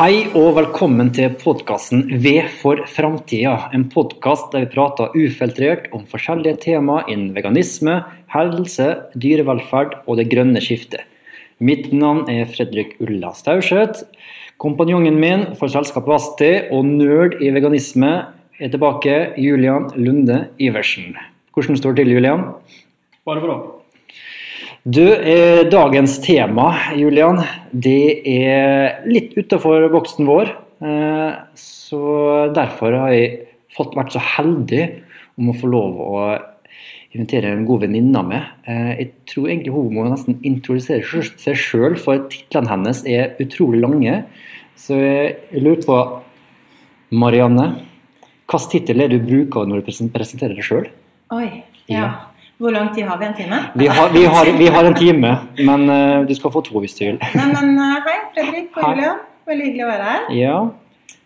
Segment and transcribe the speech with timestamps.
[0.00, 3.66] Hei og velkommen til podkasten V for framtida.
[3.76, 7.98] En podkast der vi prater ufiltrert om forskjellige tema innen veganisme,
[8.32, 11.04] helse, dyrevelferd og det grønne skiftet.
[11.60, 14.06] Mitt navn er Fredrik Ulla Stauseth.
[14.56, 18.14] Kompanjongen min for selskapet Vasti og nerd i veganisme
[18.56, 21.12] er tilbake, Julian Lunde Iversen.
[21.52, 22.48] Hvordan står det til, Julian?
[23.28, 23.60] Bare bra.
[24.82, 30.54] Du, eh, dagens tema, Julian, det er litt utafor boksen vår.
[30.80, 32.04] Eh, så
[32.56, 33.34] derfor har jeg
[33.76, 34.86] fått vært så heldig
[35.36, 36.22] om å få lov å
[37.12, 38.48] invitere en god venninne med.
[38.64, 43.84] Eh, jeg tror egentlig hun må nesten introdusere seg sjøl, for titlene hennes er utrolig
[43.84, 44.24] lange.
[44.80, 46.00] Så jeg lurer på,
[47.12, 47.68] Marianne,
[48.48, 50.88] hvilken tittel er det du bruker når du presenterer deg sjøl?
[51.36, 52.00] Oi, ja.
[52.00, 52.10] Ja.
[52.60, 53.24] Hvor lang tid har vi?
[53.30, 53.58] En time?
[53.80, 55.30] Vi har, vi, har, vi har en time,
[55.64, 57.18] men uh, du skal få to hvis du vil.
[57.38, 58.94] Nei, men uh, Hei, Fredrik og Hei.
[58.98, 59.14] Julia.
[59.48, 60.30] Veldig hyggelig å være her.
[60.36, 60.60] Ja,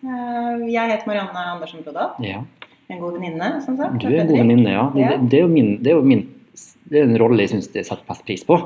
[0.05, 2.11] Uh, Jeg heter Marianne Andersen Brodal.
[2.21, 2.43] ja.
[2.93, 3.95] En god venninne, som sagt.
[3.97, 4.83] Du er en god venninne, ja.
[4.93, 5.15] Det, Ja.
[5.17, 6.21] det, er jo min, det er jo min
[6.89, 8.57] det er en rolle jeg syns jeg setter mest pris på.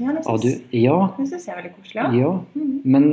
[0.00, 2.06] Ja, det syns ja, det jeg er veldig koselig.
[2.18, 2.30] Ja.
[2.56, 2.72] Mm.
[2.84, 3.08] Men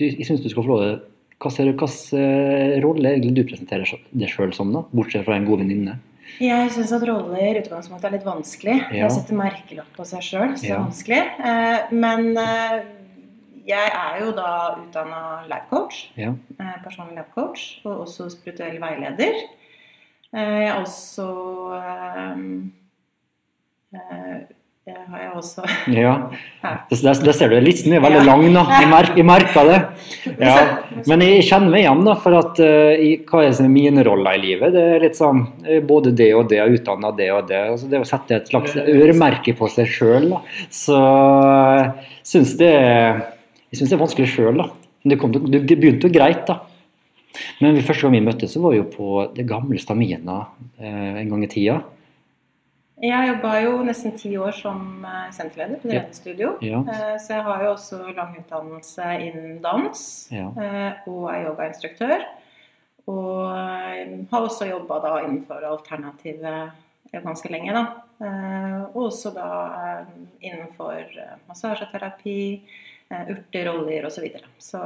[0.00, 1.04] du, jeg syns du skal få lov til
[1.38, 4.82] Hvilken rolle det du presenterer deg sjøl som, da?
[4.90, 5.98] Bortsett fra en god venninne?
[6.40, 8.76] Jeg syns at roller i utgangspunktet er litt vanskelig.
[8.92, 9.06] Ja.
[9.06, 10.78] Jeg setter merkelapp på seg sjøl, så Ja.
[10.84, 11.22] vanskelig.
[11.40, 12.82] Eh, Men eh,
[13.66, 16.10] jeg er jo da utdanna labcoach.
[16.16, 16.34] Ja.
[16.60, 17.80] eh, personlig labcoach.
[17.84, 19.34] og også spirituell veileder.
[20.32, 21.26] Jeg er også
[24.88, 26.14] eh, eh, har jeg også ja.
[26.90, 28.26] Det, der, ser du listen er veldig Ja.
[28.26, 28.64] lang, da.
[28.80, 29.78] Jeg, mer, jeg merker det.
[30.40, 30.54] Ja.
[31.10, 34.42] Men jeg kjenner meg igjen, da, for at uh, hva er det mine roller i
[34.42, 34.72] livet?
[34.74, 37.62] Det er litt sånn eh, både det og det, utdanna det og det.
[37.74, 40.32] Altså, det å sette et slags øremerke på seg sjøl,
[40.72, 41.02] så
[42.26, 44.70] syns det Jeg syns det er vanskelig sjøl, da.
[45.04, 46.62] Men det, kom, det begynte jo greit, da.
[47.60, 50.40] Men første gang vi møttes, så var jo på det gamle Stamina
[50.80, 51.78] eh, en gang i tida.
[52.98, 56.00] Jeg jobba jo nesten ti år som eh, senterleder på Ja.
[56.00, 56.48] Drevestudio.
[56.66, 56.80] Ja.
[56.82, 60.48] Eh, Så jeg har jo også lang utdannelse innen dans, Ja.
[60.58, 62.24] eh, og er yogainstruktør.
[63.06, 63.54] Og
[64.30, 66.72] har også jobba da innenfor alternativet
[67.14, 67.86] eh, ganske lenge, da.
[68.94, 70.04] Og også da
[70.42, 71.06] innenfor
[71.48, 72.60] massasjeterapi,
[73.30, 74.18] urter, oljer osv.
[74.18, 74.42] Så, videre.
[74.58, 74.80] så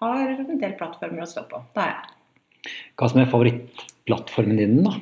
[0.00, 1.60] har en del plattformer å stå på.
[1.74, 2.72] Det har jeg.
[2.96, 4.94] Hva som er favorittplattformen din, da?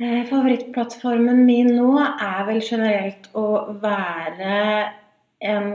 [0.00, 4.54] Eh, Favorittplattformen min nå er vel generelt å være
[5.44, 5.66] en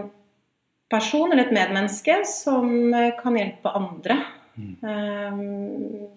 [0.90, 4.18] person eller et medmenneske som eh, kan hjelpe andre.
[4.58, 4.74] Mm.
[4.81, 6.08] Um,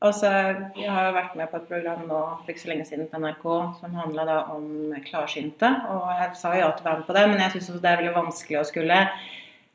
[0.00, 0.32] altså,
[0.78, 3.20] jeg har jo vært med på et program nå for ikke så lenge siden på
[3.20, 3.46] NRK
[3.82, 5.74] som handla om klarsynte.
[5.92, 8.04] Og jeg sa ja til å være med på det, men jeg syns det er
[8.06, 9.04] veldig vanskelig å skulle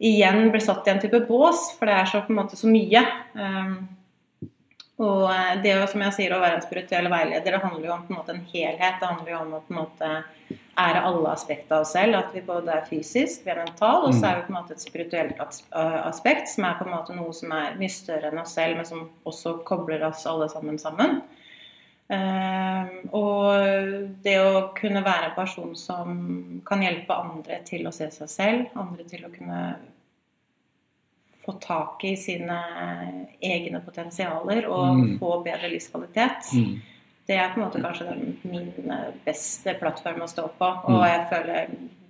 [0.02, 2.66] igjen bli satt i en type bås, for det er så på en måte så
[2.66, 3.06] mye.
[3.38, 3.82] Um,
[5.02, 7.96] og eh, det å, som jeg sier, å være en spirituell veileder, det handler jo
[7.96, 9.00] om en måte en helhet.
[9.02, 10.12] Det handler jo om å på en måte
[10.82, 12.20] ære alle aspekter av oss selv.
[12.20, 14.78] At vi både er fysisk, vi er mental, og så er vi på en måte
[14.78, 18.44] et spirituelt eh, aspekt som er på en måte noe som er mye større enn
[18.44, 21.22] oss selv, men som også kobler oss alle sammen sammen.
[22.12, 26.18] Uh, og det å kunne være en person som
[26.68, 29.62] kan hjelpe andre til å se seg selv, andre til å kunne
[31.46, 32.58] få tak i sine
[33.42, 35.20] egne potensialer og Mm.
[35.20, 36.52] få bedre livskvalitet.
[36.54, 36.82] Mm.
[37.28, 40.70] Det er på en måte kanskje den, min eh, beste plattform å stå på.
[40.86, 41.08] Og Mm.
[41.08, 41.68] jeg føler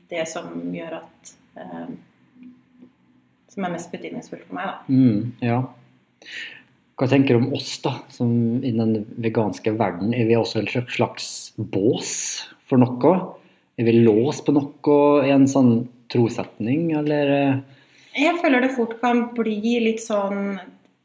[0.09, 1.87] det som gjør at eh,
[3.51, 4.77] Som er mest betydningsfullt for meg, da.
[4.87, 5.57] Mm, ja.
[6.97, 10.13] Hva tenker du om oss, da, som i den veganske verden?
[10.13, 13.35] Er vi også en slags- bås for noe?
[13.77, 17.27] Er vi låst på noe i en sånn trosetning, eller?
[17.29, 17.59] eh?
[18.17, 20.57] Jeg føler det fort kan bli litt sånn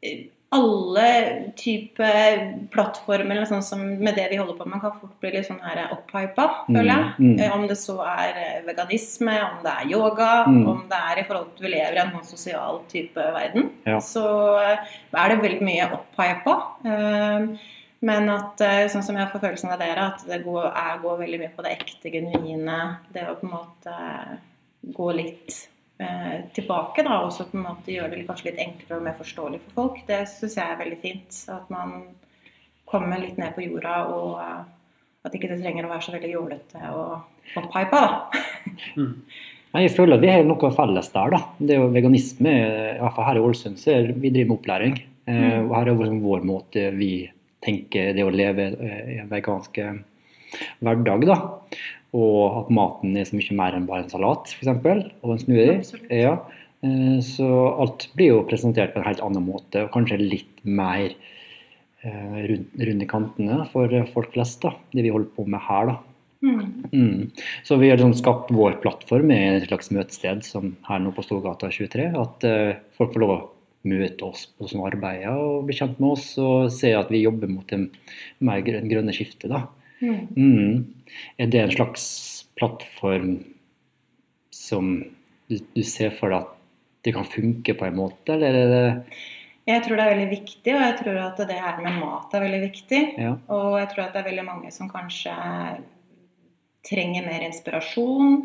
[0.03, 0.25] eh,
[0.55, 1.05] Alle
[1.59, 2.07] type
[2.71, 5.59] plattformer eller sånn som med det vi holder på med, kan fort bli litt sånn
[5.59, 7.09] her opphypa, føler jeg.
[7.19, 7.41] Mm, mm.
[7.57, 10.61] Om det så er eh, veganisme, om det er yoga, Mm.
[10.71, 13.69] om det er i forhold til at vi lever i en sånn sosial type verden,
[13.85, 13.99] Ja.
[13.99, 14.23] så
[14.63, 16.55] er det veldig mye opphypa.
[17.99, 18.61] Men at,
[18.93, 21.63] sånn som jeg får følelsen av dere, at det går, er, går veldig mye på
[21.65, 22.97] det ekte, genuine.
[23.11, 23.95] Det å på en måte
[24.95, 25.67] gå litt
[26.53, 29.59] tilbake, da, og så på en måte gjøre det kanskje litt enklere og mer forståelig
[29.63, 30.01] for folk.
[30.05, 31.39] Det syns jeg er veldig fint.
[31.49, 31.95] At man
[32.87, 34.63] kommer litt ned på jorda, og eh,
[35.27, 38.13] at ikke det trenger å være så veldig jålete og opphypa, da.
[38.93, 39.23] Mm.
[39.73, 41.31] Jeg føler vi har noe felles der.
[41.33, 41.39] da.
[41.57, 44.99] Det er jo veganisme, i hvert fall her i Ålesund, så vi driver med opplæring.
[45.27, 45.65] Mm.
[45.65, 47.09] og her er liksom vår måte vi
[47.65, 49.97] tenker det å leve eh, i en vegansk eh,
[50.85, 51.25] hverdag.
[51.27, 51.37] da.
[52.17, 54.69] Og at maten er så mye mer enn bare en salat, f.eks.
[55.21, 56.01] Og en smoothie.
[56.13, 56.37] Ja.
[56.85, 57.47] Eh, Så
[57.77, 61.13] alt blir jo presentert på en helt annen måte, og kanskje litt mer
[62.01, 64.73] eh, rundt, i kantene for folk flest, da.
[64.93, 65.97] Det vi holder på med her, da.
[66.45, 66.89] Mm.
[66.93, 67.31] Mm.
[67.65, 71.25] Så vi har liksom skapt vår plattform i et slags møtested som her nå på
[71.25, 72.11] Storgata 23.
[72.13, 73.39] At uh, folk får lov å
[73.87, 77.49] møte oss på sånne arbeider og bli kjent med oss og se at vi jobber
[77.49, 77.87] mot en
[78.43, 79.49] mer grønn, grønne skifte.
[79.49, 79.63] da.
[80.01, 80.27] Mm.
[80.37, 80.85] Mm.
[81.37, 82.05] Er det en slags
[82.57, 83.39] plattform
[84.53, 85.03] som
[85.47, 86.53] du, du ser for deg at
[87.07, 89.17] det kan funke på en måte, eller er det
[89.67, 92.43] Jeg tror det er veldig viktig, og jeg tror at det her med mat er
[92.43, 93.01] veldig viktig.
[93.19, 93.33] Ja.
[93.51, 95.33] Og jeg tror at det er veldig mange som kanskje
[96.87, 98.37] trenger mer inspirasjon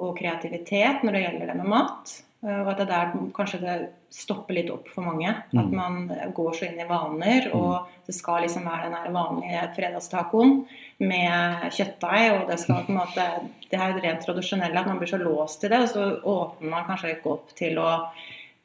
[0.00, 2.12] og kreativitet når det gjelder det med mat.
[2.42, 5.28] Eh, Og at det er der kanskje det stopper litt opp for mange.
[5.28, 5.74] At Mm.
[5.76, 10.66] man går så inn i vaner, og det skal liksom være den vanlige fredagstacoen
[11.00, 13.26] med kjøttdeig, og det skal på en måte
[13.70, 16.84] Det er rent tradisjonelle at man blir så låst i det, og så åpner man
[16.86, 18.08] kanskje ikke opp til å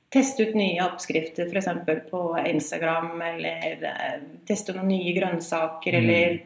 [0.09, 2.09] teste ut nye oppskrifter f.eks.
[2.09, 5.97] på Instagram, eller eh, teste noen nye grønnsaker, Mm.
[5.97, 6.39] eller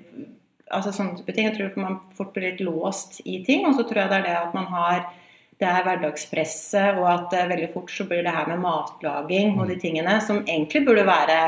[0.71, 1.45] altså sånne type ting.
[1.45, 4.23] Jeg tror man fort blir litt låst i ting, og så tror jeg det er
[4.23, 5.05] det at man har
[5.59, 9.67] det er hverdagspresset, og at eh, veldig fort så blir det her med matlaging og
[9.67, 11.39] de tingene som egentlig burde være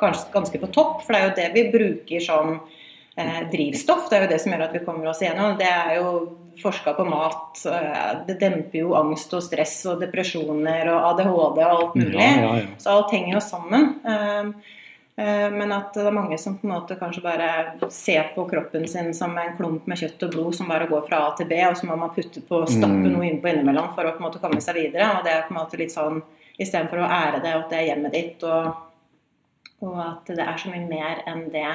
[0.00, 2.54] ganske, ganske på topp, for det er jo det vi bruker som
[3.18, 4.08] eh, drivstoff.
[4.08, 5.58] Det er jo det som gjør at vi kommer oss igjennom.
[5.60, 6.12] Det er jo
[6.62, 7.60] forska på mat.
[7.68, 12.18] eh, Det demper jo angst og stress og depresjoner og ADHD og alt mulig.
[12.24, 12.66] Ja, ja, ja.
[12.80, 13.88] Så alt henger jo sammen.
[15.18, 18.86] Eh, Men at det er mange som på en måte kanskje bare ser på kroppen
[18.88, 21.58] sin som en klump med kjøtt og blod som bare går fra A til B,
[21.66, 23.12] og så må man putte på, stappe Mm.
[23.16, 25.18] noe innpå innimellom for å på en måte komme seg videre.
[25.18, 26.22] Og det er på en måte litt sånn
[26.58, 28.74] istedenfor å ære det, og at det er hjemmet ditt, og,
[29.82, 31.66] og at det er så mye mer enn det.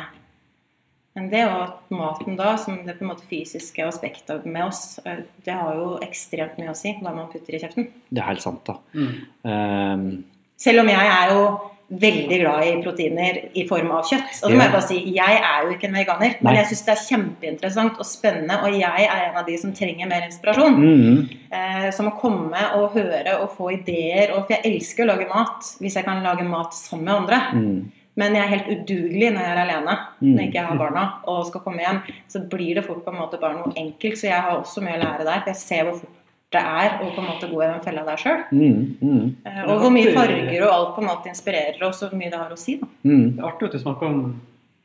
[1.15, 4.99] Men det, Og at maten da, som det på en måte fysiske aspektet med oss,
[5.05, 7.91] eh, det har jo ekstremt mye å si hva man putter i kjeften.
[8.09, 8.77] Det er helt sant, da.
[8.95, 9.13] Mm.
[9.43, 10.23] Um,
[10.57, 11.59] Selv om jeg er jo
[11.89, 14.39] veldig glad i proteiner i form av kjøtt.
[14.43, 16.55] Og det må jeg bare si, jeg er jo ikke en veganer, men Nei.
[16.61, 20.07] jeg syns det er kjempeinteressant og spennende, og jeg er en av de som trenger
[20.09, 20.79] mer inspirasjon.
[20.79, 25.11] mm, Eh, som å komme og høre og få ideer, og for jeg elsker å
[25.11, 27.41] lage mat hvis jeg kan lage mat sammen med andre.
[27.53, 30.33] mm, Men jeg er helt udugelig når jeg er alene, Mm.
[30.35, 32.01] når jeg ikke har barna og skal komme hjem.
[32.27, 34.97] Så blir det fort på en måte bare noe enkelt, så jeg har også mye
[34.99, 35.39] å lære der.
[35.41, 36.09] For jeg ser hvor fort
[36.53, 38.43] det er å på en måte gå i den fella der sjøl.
[38.51, 42.11] mm, mm, Eh, Og hvor mye farger og alt på en måte inspirerer, oss, og
[42.11, 42.77] hvor mye det har å si.
[42.81, 42.87] da.
[43.03, 43.23] mm.
[43.35, 44.41] Det er artig at du snakker om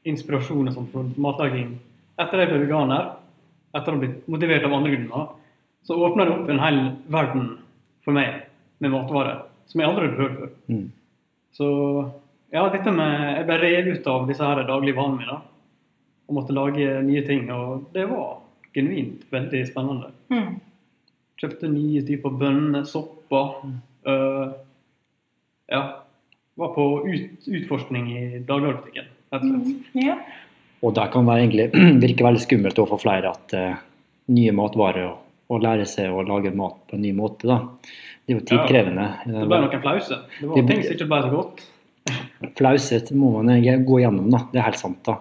[0.08, 1.74] inspirasjon og sånt for matlaging.
[2.18, 3.10] Etter at jeg ble veganer,
[3.76, 5.26] etter å ha blitt motivert av andre grunner,
[5.84, 6.78] så åpna det opp en hel
[7.08, 7.44] verden
[8.04, 8.42] for meg
[8.80, 10.50] med matvarer som jeg aldri hadde hørt før.
[10.72, 10.86] Mm.
[11.52, 11.68] Så
[12.52, 15.38] ja, dette med Jeg ble revet ut av disse her daglige vanene mine
[16.28, 17.50] og måtte lage nye ting.
[17.52, 18.38] Og det var
[18.74, 20.10] genuint veldig spennende.
[20.32, 20.58] Mm.
[21.38, 23.52] Kjøpte nye typer bønner, sopper.
[24.08, 24.50] Uh,
[25.70, 25.82] ja.
[26.58, 29.94] Var på ut, utforskning i dagligvarebutikken, rett og slett.
[29.94, 30.02] Mm.
[30.02, 30.16] Ja.
[30.82, 31.68] Og det kan være egentlig
[32.04, 33.78] virke veldig skummelt overfor flere at uh,
[34.34, 35.22] nye matvarer og,
[35.54, 37.46] og lære seg å lage mat på en ny måte.
[37.50, 37.60] da.
[38.26, 39.06] Det er jo tidkrevende.
[39.24, 40.22] Det ble noen flause.
[40.40, 41.66] Det var Det- ting som ikke ble så godt.
[42.58, 43.54] Flauset må man
[43.86, 44.42] gå gjennom, da.
[44.52, 45.20] Det er helt sant, da.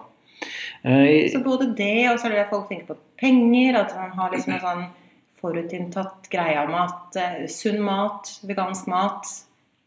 [0.82, 4.10] Uh, Så både det, og så er det det folk tenker på penger, at man
[4.18, 4.84] har liksom en sånn
[5.40, 9.32] forutinntatt greia med at eh, sunn mat, vegansk mat,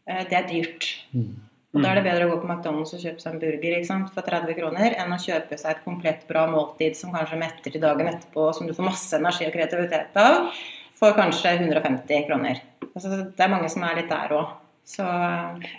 [0.08, 0.88] eh, det er dyrt.
[1.12, 1.32] Mm.
[1.72, 4.10] Og da er det bedre å gå på McDonald's og kjøpe seg en burger sant,
[4.12, 7.80] for 30 kroner, enn å kjøpe seg et komplett bra måltid som kanskje metter til
[7.80, 10.50] dagen etterpå, som du får masse energi og kreativitet av,
[10.98, 12.60] for kanskje 150 kroner.
[12.90, 14.52] Altså, det er mange som er litt der òg.
[14.84, 15.06] Så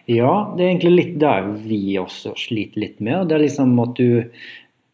[0.08, 3.20] Ja, det er egentlig litt der vi også sliter litt med.
[3.20, 4.32] og Det er liksom at du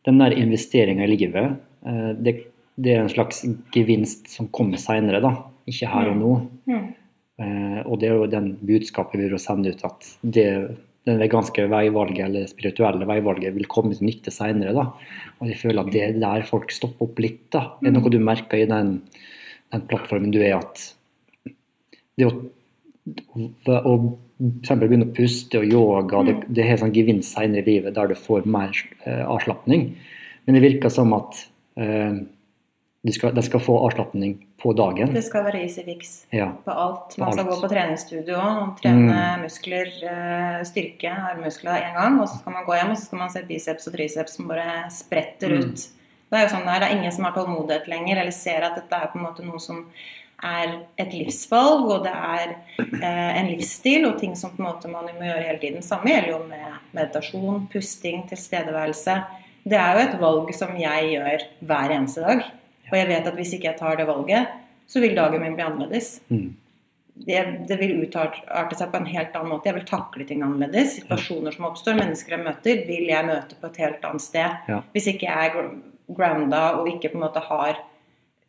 [0.06, 2.49] Den der investeringa i livet, eh, det,
[2.80, 3.44] det er en slags
[3.76, 5.34] gevinst som kommer seinere, da.
[5.70, 6.34] Ikke her og nå.
[6.70, 6.88] mm,
[7.40, 10.46] Eh, Og det er jo den budskapet vi vil sende ut, at det,
[11.08, 14.90] den veganske veivalget eller spirituelle veivalget vil komme til nytte seinere.
[15.40, 17.46] Og jeg føler at det er der folk stopper opp litt.
[17.56, 17.78] da.
[17.80, 18.98] Det Er noe du merker i den,
[19.72, 20.84] den plattformen du er, at
[22.20, 22.34] det å,
[23.72, 23.94] å,
[24.60, 28.12] eksempel begynne å puste og yoga, det, det har sånn gevinst senere i livet der
[28.12, 29.94] du får mer eh, avslapning.
[30.44, 31.46] Men det virker som at
[31.80, 32.20] eh,
[33.06, 35.14] de skal, de skal få avslapning på dagen.
[35.16, 36.26] det skal være easy fix.
[36.36, 36.50] Ja.
[36.66, 37.16] på alt.
[37.16, 37.54] På Man skal alt.
[37.56, 38.40] gå på treningsstudio
[38.82, 39.42] trene Mm.
[39.46, 42.20] muskler, eh, styrke, armmuskler én gang.
[42.20, 44.48] Og så skal man gå hjem og så skal man se biceps og triceps som
[44.48, 45.60] bare spretter Mm.
[45.60, 45.76] ut.
[46.30, 48.76] Det er jo sånn der, det er ingen som har tålmodighet lenger, eller ser at
[48.76, 49.86] dette er på en måte noe som
[50.44, 52.56] er et livsvalg, og det er
[53.02, 55.82] eh, en livsstil og ting som på en måte man må gjøre hele tiden.
[55.82, 59.24] Samme gjelder jo med meditasjon, pusting, tilstedeværelse.
[59.66, 62.44] Det er jo et valg som jeg gjør hver eneste dag.
[62.92, 64.58] Og jeg vet at hvis ikke jeg tar det valget,
[64.90, 66.20] så vil dagen min bli annerledes.
[66.30, 66.50] Mm.
[67.28, 69.70] det, det vil utarte seg på en helt annen måte.
[69.70, 70.96] Jeg vil takle ting annerledes.
[71.02, 74.58] Situasjoner som oppstår, mennesker jeg møter, vil jeg møte på et helt annet sted.
[74.72, 74.82] Ja.
[74.96, 75.78] Hvis ikke jeg er gr-
[76.16, 77.82] grounda og ikke på en måte har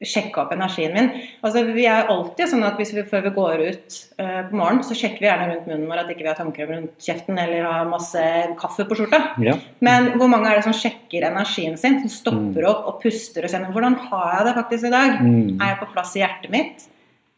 [0.01, 1.11] sjekka opp energien min.
[1.45, 4.97] Altså, vi er alltid sånn at vi, før vi går ut uh, på morgenen, så
[4.97, 7.91] sjekker vi gjerne rundt munnen vår at ikke vi har tannkrem rundt kjeften eller har
[7.91, 8.23] masse
[8.61, 9.21] kaffe på skjorta.
[9.45, 9.59] Ja.
[9.85, 13.53] Men hvor mange er det som sjekker energien sin, som stopper opp og puster og
[13.53, 15.21] kjenner hvordan har jeg det faktisk i dag?
[15.21, 15.45] Mm.
[15.59, 16.89] Er jeg på plass i hjertet mitt?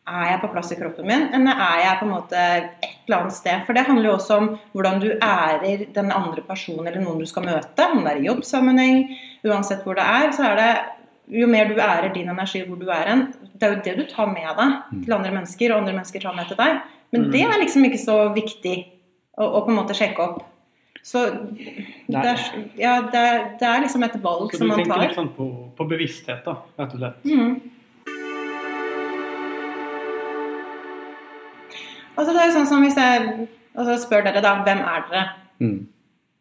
[0.02, 1.28] Er jeg på plass i kroppen min?
[1.34, 3.60] Eller er jeg på en måte et eller annet sted?
[3.66, 7.28] For det handler jo også om hvordan du ærer den andre personen eller noen du
[7.30, 7.86] skal møte.
[7.86, 9.04] Om det er i jobbsammenheng,
[9.46, 10.72] uansett hvor det er, så er det
[11.28, 14.04] jo mer du ærer din energi hvor du er hen, det er jo det du
[14.14, 16.80] tar med deg til andre mennesker, og andre mennesker tar med til deg.
[17.12, 17.30] Men Mm.
[17.32, 18.76] det er liksom ikke så viktig
[19.38, 20.42] å, å på en måte sjekke opp.
[21.02, 21.24] Så
[22.08, 22.38] det er,
[22.78, 25.86] ja, det er, det er liksom et valg Så du tenker litt sånn på, på
[25.90, 27.24] bevissthet, da, rett og slett.
[27.26, 27.60] Mm.
[32.16, 33.28] Altså det er jo sånn som hvis jeg
[33.74, 35.22] altså spør dere da, hvem er dere?
[35.64, 35.78] Mm.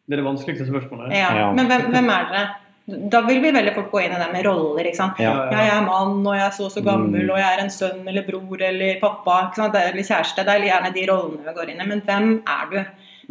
[0.06, 1.14] Det er det vanskeligste spørsmålet.
[1.16, 1.52] Ja, Ja.
[1.56, 2.42] Men hvem, hvem er dere?
[2.88, 4.84] Da vil vi veldig fort gå inn i det med roller.
[4.84, 5.18] ikke sant?
[5.22, 5.32] Ja.
[5.52, 7.30] Ja, jeg er mann, og jeg er så og så gammel, Mm.
[7.30, 9.36] og jeg er en sønn eller bror eller pappa.
[9.48, 9.74] ikke sant?
[9.74, 10.44] Er- Eller kjæreste.
[10.44, 11.86] Det er gjerne de rollene vi går inn i.
[11.86, 12.78] Men hvem er du?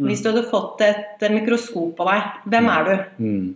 [0.00, 0.08] Mm.
[0.08, 3.22] Hvis du hadde fått et mikroskop på deg, hvem er du?
[3.22, 3.54] Mm.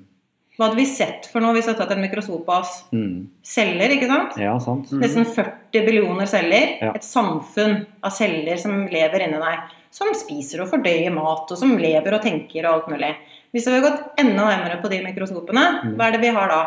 [0.58, 2.84] Hva hadde vi sett for noe hvis vi hadde tatt et mikroskop på oss?
[2.92, 3.26] Mm.
[3.42, 4.36] Celler, ikke sant?
[4.38, 4.90] Ja, sant.
[4.92, 5.00] Mm.
[5.00, 6.78] Nesten 40 billioner celler.
[6.80, 6.92] Ja.
[6.94, 9.58] Et samfunn av celler som lever inni deg.
[9.90, 13.14] Som spiser og fordøyer mat, og som lever og tenker og alt mulig.
[13.52, 15.96] Hvis vi har gått enda nærmere på de mikroskopene, Mm.
[15.96, 16.60] hva er det vi har da?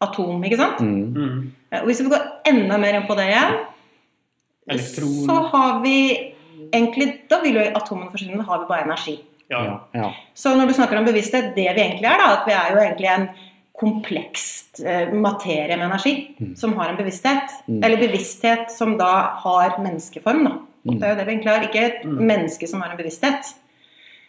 [0.00, 0.80] Atom, ikke sant?
[0.80, 1.14] Mm.
[1.14, 1.52] Mm.
[1.80, 3.54] Og hvis vi går enda mer inn på det igjen,
[4.68, 5.26] Elektron.
[5.26, 6.32] så har vi
[6.72, 9.20] egentlig Da vil jo atomen forsvinne, da har vi bare energi.
[9.50, 9.60] Ja.
[9.64, 9.80] Ja.
[9.94, 10.12] ja.
[10.34, 12.80] Så når du snakker om bevissthet, det vi egentlig er, da, at vi er jo
[12.82, 13.28] egentlig en
[13.76, 16.56] komplekst eh, materie med energi Mm.
[16.56, 17.48] som har en bevissthet.
[17.68, 17.82] Mm.
[17.84, 19.12] Eller bevissthet som da
[19.44, 20.54] har menneskeform, da.
[20.86, 20.98] Mm.
[21.00, 21.62] Det er jo det vi egentlig har.
[21.68, 22.18] Ikke et Mm.
[22.26, 23.54] menneske som har en bevissthet.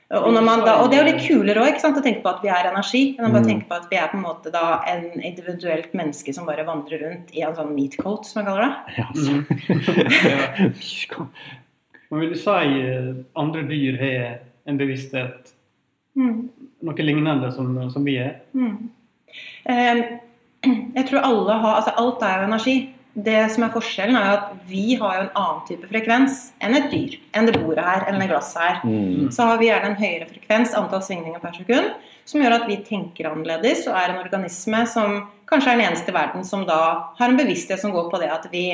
[0.09, 2.41] Og, når man da, og det er jo litt kulere òg, å tenke på at
[2.41, 3.47] vi er energi, enn å bare Mm.
[3.49, 7.01] tenke på at vi er på en måte da en individuelt menneske som bare vandrer
[7.03, 8.75] rundt i en sånn meat coat, som jeg kaller det.
[8.97, 9.07] ja.
[9.15, 9.45] Man.
[12.09, 15.53] Men vil si eh, andre dyr har en bevissthet,
[16.17, 16.49] Mm.
[16.81, 18.39] noe lignende som, som vi er?
[18.55, 18.89] Mm.
[19.69, 20.03] Eh,
[20.95, 22.93] jeg tror alle har Altså, alt er jo energi.
[23.17, 26.91] Det som er forskjellen, er at vi har jo en annen type frekvens enn et
[26.91, 27.15] dyr.
[27.33, 28.75] Enn det bordet her, enn det glasset her.
[28.85, 29.31] Mm.
[29.33, 31.95] Så har vi gjerne en høyere frekvens, antall svingninger per sekund,
[32.29, 35.17] som gjør at vi tenker annerledes og er en organisme som
[35.49, 36.79] kanskje er den eneste i verden som da
[37.17, 38.65] har en bevissthet som går på det at vi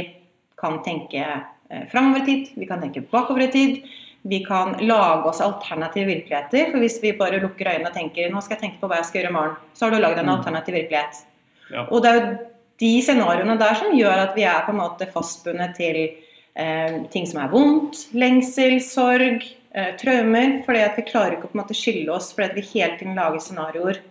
[0.59, 3.83] kan tenke eh, framover i tid, vi kan tenke bakover i tid.
[4.23, 6.69] Vi kan lage oss alternative virkeligheter.
[6.71, 9.09] For hvis vi bare lukker øynene og tenker nå skal jeg tenke på hva jeg
[9.09, 10.35] skal gjøre i morgen, så har du lagd en Mm.
[10.37, 11.23] alternativ virkelighet.
[11.71, 11.87] Ja.
[11.91, 12.37] Og det er jo
[12.83, 17.27] de scenarioene der som gjør at vi er på en måte fastbundet til eh, ting
[17.29, 20.59] som er vondt, lengsel, sorg, eh, traumer.
[20.67, 22.99] Fordi at vi klarer ikke å på en måte skille oss fordi at vi hele
[22.99, 24.01] tiden lager scenarioer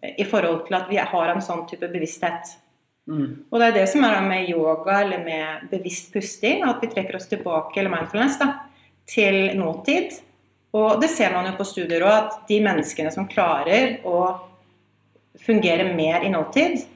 [0.00, 2.56] eh, i forhold til at vi har en sånn type bevissthet.
[3.10, 3.48] Mm.
[3.50, 7.18] Og det er det som er med yoga eller med bevisst pusting, at vi trekker
[7.18, 8.52] oss tilbake, eller mindfulness, da,
[9.10, 10.20] til nåtid.
[10.78, 14.20] Og det ser man jo på studier òg, at de menneskene som klarer å
[15.42, 16.86] fungere mer i nåtid,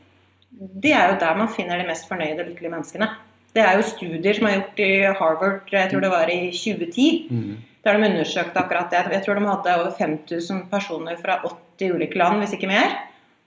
[0.56, 3.08] det er jo der man finner de mest fornøyde og lykkelige menneskene.
[3.56, 7.06] Det er jo studier som er gjort i Harvard, jeg tror det var i 2010,
[7.30, 7.56] Mm.
[7.84, 9.12] der de undersøkte akkurat det.
[9.12, 12.96] Jeg tror de hadde over 5000 personer fra 80 ulike land, hvis ikke mer.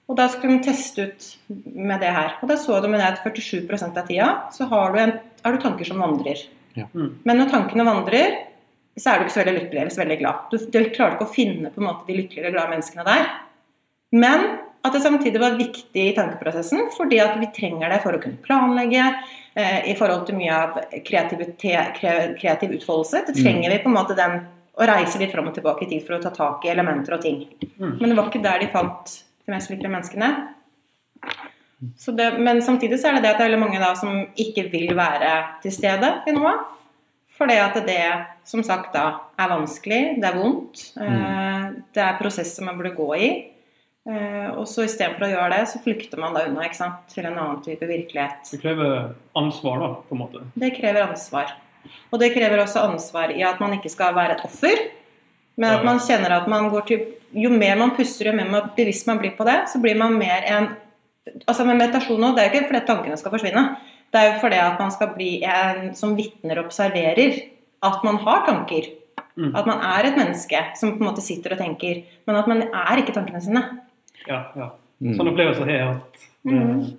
[0.10, 1.25] Og da skulle de teste ut
[1.75, 2.38] med det her.
[2.42, 5.12] Og da så de at 47% av tida så har du, en,
[5.46, 6.48] har du tanker som vandrer.
[6.75, 6.88] Ja.
[6.94, 7.20] Mm.
[7.25, 8.39] Men når tankene vandrer,
[8.98, 10.36] så er du ikke så veldig lykkelig eller så veldig glad.
[10.50, 13.30] Du, du klarer ikke å finne på en måte de lykkelige og glade menneskene der.
[14.18, 14.48] Men
[14.81, 18.39] at det samtidig var viktig i tankeprosessen, fordi at vi trenger det for å kunne
[18.45, 19.07] planlegge,
[19.55, 23.25] eh, i forhold til mye av kreativ utfoldelse.
[23.27, 24.39] Det trenger vi på en måte den
[24.79, 27.21] å reise litt fram og tilbake i tid for å ta tak i elementer og
[27.25, 27.41] ting.
[27.79, 27.98] Mm.
[28.00, 30.29] Men det var ikke der de fant de mest lykkelige menneskene.
[32.00, 34.25] Så det, men samtidig så er det det at det er veldig mange da som
[34.39, 35.33] ikke vil være
[35.63, 36.53] til stede i noe.
[37.39, 38.01] Fordi at det
[38.48, 39.05] som sagt da
[39.39, 40.81] er vanskelig, det er vondt.
[41.00, 43.29] eh, Det er prosess som man burde gå i.
[44.10, 47.01] Eh, Og så istedenfor å gjøre det, så flykter man da unna ikke sant?
[47.13, 48.50] til en annen type virkelighet.
[48.50, 50.42] Det krever ansvar, da, på en måte.
[50.58, 51.54] Det krever ansvar.
[52.10, 54.82] Og det krever også ansvar i at man ikke skal være et offer,
[55.60, 59.06] men at man kjenner at man går til Jo mer man puster, jo mer bevisst
[59.06, 60.70] man blir på det, så blir man mer en
[61.46, 63.63] Altså med meditasjon nå, det er jo ikke fordi tankene skal forsvinne.
[64.10, 67.36] Det er jo fordi at man skal bli en som vitner og observerer
[67.86, 68.88] at man har tanker.
[69.38, 69.51] Mm.
[69.54, 72.63] At man er et menneske som på en måte sitter og tenker, men at man
[72.66, 73.62] er ikke tankene sine.
[74.28, 74.70] Ja, ja.
[75.02, 75.14] Mm.
[75.14, 76.18] opplevelser opplevelse har jeg hatt.
[76.46, 76.98] Er Mhm.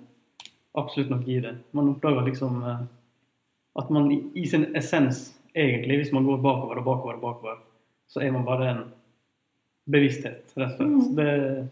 [0.75, 1.55] absolutt nok i det.
[1.73, 2.77] Man oppdager liksom eh,
[3.79, 7.57] at man i, i sin essens egentlig, hvis man går bakover og bakover og bakover,
[8.07, 8.83] så er man bare en
[9.91, 10.89] bevissthet, rett og slett.
[10.89, 11.15] Mm.
[11.15, 11.69] Det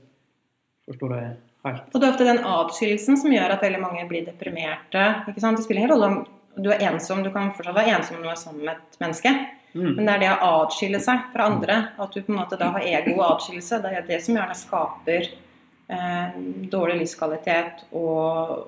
[0.90, 1.82] forstår jeg helt.
[1.94, 5.04] Og det er ofte den atskillelsen som gjør at veldig mange blir deprimerte.
[5.30, 5.58] ikke sant?
[5.58, 8.30] Det spiller ingen rolle om du er ensom, du kan fortsatt være ensom når du
[8.30, 9.34] er sammen med et menneske.
[9.74, 9.92] Mm.
[9.96, 12.72] Men det er det å atskille seg fra andre, at du på en måte da
[12.76, 16.40] har ego og atskillelse, det er det som gjerne skaper eh,
[16.72, 18.68] dårlig livskvalitet og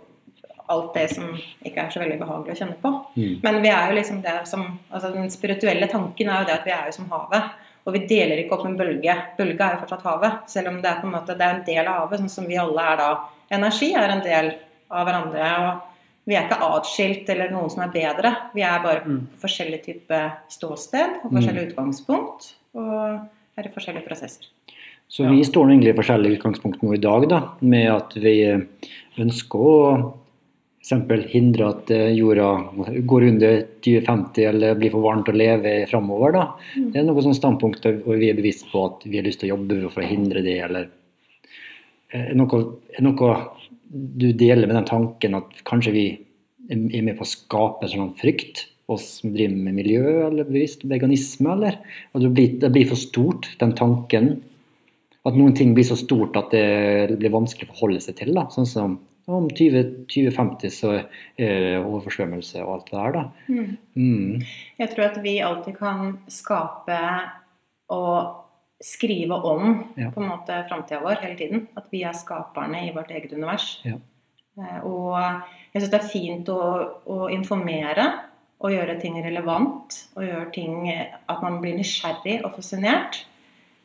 [0.71, 2.93] alt det som ikke er så veldig behagelig å kjenne på.
[3.17, 3.33] Mm.
[3.43, 6.67] Men vi er jo liksom det som altså Den spirituelle tanken er jo det at
[6.69, 7.59] vi er jo som havet.
[7.81, 9.15] Og vi deler ikke opp en bølge.
[9.37, 10.43] Bølga er jo fortsatt havet.
[10.53, 12.49] Selv om det er på en måte det er en del av havet, sånn som
[12.49, 13.07] vi alle er da.
[13.57, 14.51] Energi er en del
[14.91, 15.47] av hverandre.
[15.65, 15.90] og
[16.27, 18.31] Vi er ikke atskilt eller noen som er bedre.
[18.53, 19.27] Vi er bare Mm.
[19.41, 22.53] forskjellig type ståsted og forskjellig utgangspunkt.
[22.75, 23.19] Og
[23.57, 24.45] er i forskjellige prosesser.
[25.09, 25.29] Så Ja.
[25.31, 28.61] vi står nå egentlig i forskjellige utgangspunkt nå i dag, da, med at vi eh,
[29.19, 30.13] ønsker å
[30.83, 31.29] f.eks.
[31.31, 32.71] hindre at eh, jorda
[33.05, 36.31] går under 2050 eller blir for varmt å leve framover.
[36.33, 36.53] Da.
[36.77, 36.91] Mm.
[36.93, 39.51] Det er noe sånn standpunkt hvor vi er bevisst på at vi har lyst til
[39.51, 40.87] å jobbe for å hindre det, eller
[42.13, 42.61] eh, er noe,
[42.97, 43.49] er noe
[43.91, 46.05] du deler med den tanken at kanskje vi
[46.71, 50.83] er med på å skape en sånn frykt, oss som driver med miljø eller bevisst
[50.87, 51.77] veganisme, eller?
[52.11, 54.33] At det blir, det blir for stort, den tanken.
[55.27, 58.33] At noen ting blir så stort at det blir vanskelig å forholde seg til.
[58.35, 58.47] Da.
[58.51, 58.97] Sånn som
[59.31, 60.95] om 20 2050 så
[61.37, 63.23] det oversvømmelse og alt det der, da.
[63.95, 64.41] Mm.
[64.81, 66.99] Jeg tror at vi alltid kan skape
[67.93, 68.40] og
[68.81, 70.09] skrive om Ja.
[70.11, 71.67] på en måte framtida vår hele tiden.
[71.77, 73.81] At vi er skaperne i vårt eget univers.
[73.85, 73.95] Ja.
[74.57, 75.17] Eh, Og
[75.73, 78.07] jeg syns det er fint å, å informere
[78.61, 80.07] og gjøre ting relevant.
[80.15, 80.89] Og gjøre ting
[81.29, 83.25] at man blir nysgjerrig og fascinert.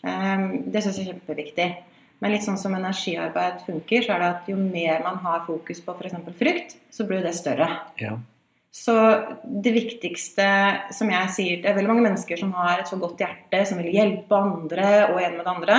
[0.05, 1.77] Eh, Det syns jeg er kjempeviktig.
[2.21, 5.81] Men litt sånn som energiarbeid funker, så er det at jo mer man har fokus
[5.85, 6.15] på f.eks.
[6.39, 7.69] frukt, så blir det større.
[8.01, 8.17] Ja.
[8.77, 8.95] Så
[9.65, 10.47] det viktigste
[10.93, 13.81] som jeg sier Det er veldig mange mennesker som har et så godt hjerte, som
[13.81, 15.79] vil hjelpe andre og en med det andre.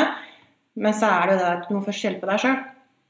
[0.78, 2.58] Men så er det jo det at du må først hjelpe deg sjøl.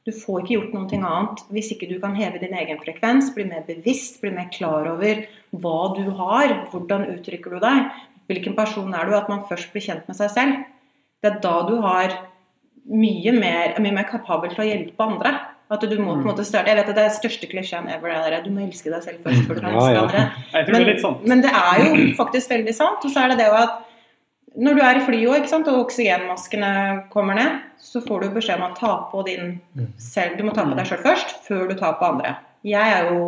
[0.08, 3.44] Du får ikke gjort noe annet hvis ikke du kan heve din egen frekvens, bli
[3.48, 7.90] mer bevisst, bli mer klar over hva du har, hvordan uttrykker du deg,
[8.32, 10.64] hvilken person er du, at man først blir kjent med seg selv.
[11.24, 12.16] Det er da du har
[12.88, 15.34] mye mer, er mye mer kapabel til å hjelpe andre.
[15.68, 18.14] At du må på en måte starte Jeg vet at det er største klisjeen ever.
[18.32, 21.02] Det du må elske deg selv først før du kan elske andre.
[21.04, 21.18] Sånn.
[21.28, 23.04] Men det er jo faktisk veldig sant.
[23.04, 23.84] Og så er det det jo at
[24.58, 26.72] når du er i flyet og oksygenmaskene
[27.14, 29.60] kommer ned, så får du beskjed om å ta på din
[30.02, 30.40] selv.
[30.40, 32.32] Du må ta på deg sjøl først, før du tar på andre.
[32.66, 33.28] Jeg er jo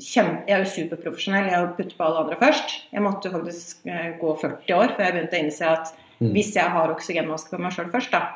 [0.00, 1.52] kjempe, jeg er jo superprofesjonell.
[1.52, 2.74] Jeg putter på alle andre først.
[2.90, 6.68] Jeg måtte faktisk eh, gå 40 år før jeg begynte å innse at hvis jeg
[6.74, 8.34] har oksygenmaske på meg sjøl først, da,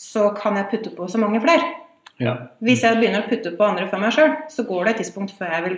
[0.00, 1.68] så kan jeg putte på så mange flere.
[2.22, 2.36] Ja.
[2.64, 5.34] Hvis jeg begynner å putte på andre for meg sjøl, så går det et tidspunkt
[5.36, 5.76] før jeg vil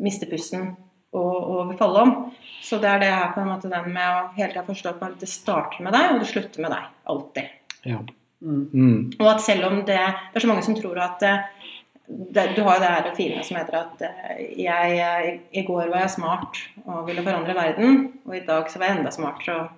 [0.00, 0.70] miste pusten
[1.12, 2.14] og, og vil falle om.
[2.64, 5.20] Så det er det her på en måte den med å hele tida forstå at
[5.20, 6.88] det starter med deg, og det slutter med deg.
[7.12, 7.56] Alltid.
[7.88, 8.00] Ja.
[8.40, 8.62] Mm.
[8.72, 9.00] Mm.
[9.18, 11.42] Og at selv om det Det er så mange som tror at eh,
[12.08, 15.90] det, Du har jo det her fine som heter at jeg, jeg, i, I går
[15.90, 19.58] var jeg smart og ville forandre verden, og i dag så var jeg enda smartere
[19.60, 19.68] og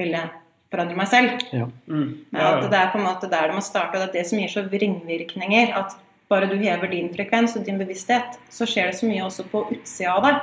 [0.00, 0.22] ville
[0.70, 1.42] forandre meg selv.
[1.54, 1.66] Ja.
[1.90, 2.06] Mm.
[2.32, 4.30] Ja, at det er på en måte der det må starte, og det er det
[4.30, 5.74] som gir så ringvirkninger.
[5.78, 5.96] At
[6.30, 9.64] bare du hever din frekvens og din bevissthet, så skjer det så mye også på
[9.74, 10.42] utsida av deg.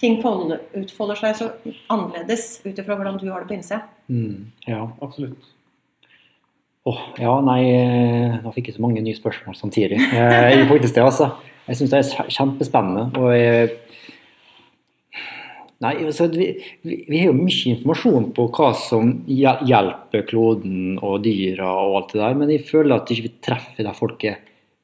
[0.00, 1.50] Ting utfolder seg så
[1.92, 3.84] annerledes ut ifra hvordan du har det på innsida.
[4.08, 4.50] Mm.
[4.66, 4.80] ja.
[5.04, 5.52] Absolutt.
[6.84, 7.62] Åh, ja, nei,
[8.34, 9.96] Da nå fikk jeg så mange nye spørsmål samtidig.
[9.96, 11.30] Eh, Jeg faktisk det, altså.
[11.64, 13.04] Jeg syns det er kjempespennende.
[13.16, 13.70] Og jeg,
[15.82, 16.50] nei, altså, vi,
[16.86, 22.14] vi, vi har jo mye informasjon på hva som hjelper kloden og dyra og alt
[22.14, 24.40] det der, men jeg føler at ikke vi ikke treffer der folk er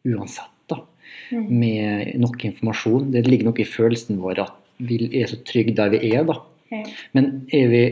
[0.09, 0.81] uansett, da.
[1.31, 3.11] Med nok informasjon.
[3.15, 6.41] Det ligger noe i følelsen vår at vi er så trygge der vi er, da.
[7.17, 7.85] Men er, vi,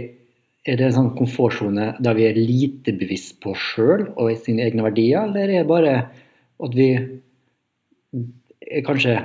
[0.67, 4.67] er det en sånn komfortsone der vi er lite bevisst på oss sjøl og sine
[4.67, 5.97] egne verdier, eller er det bare
[6.59, 6.93] at vi
[8.69, 9.19] er kanskje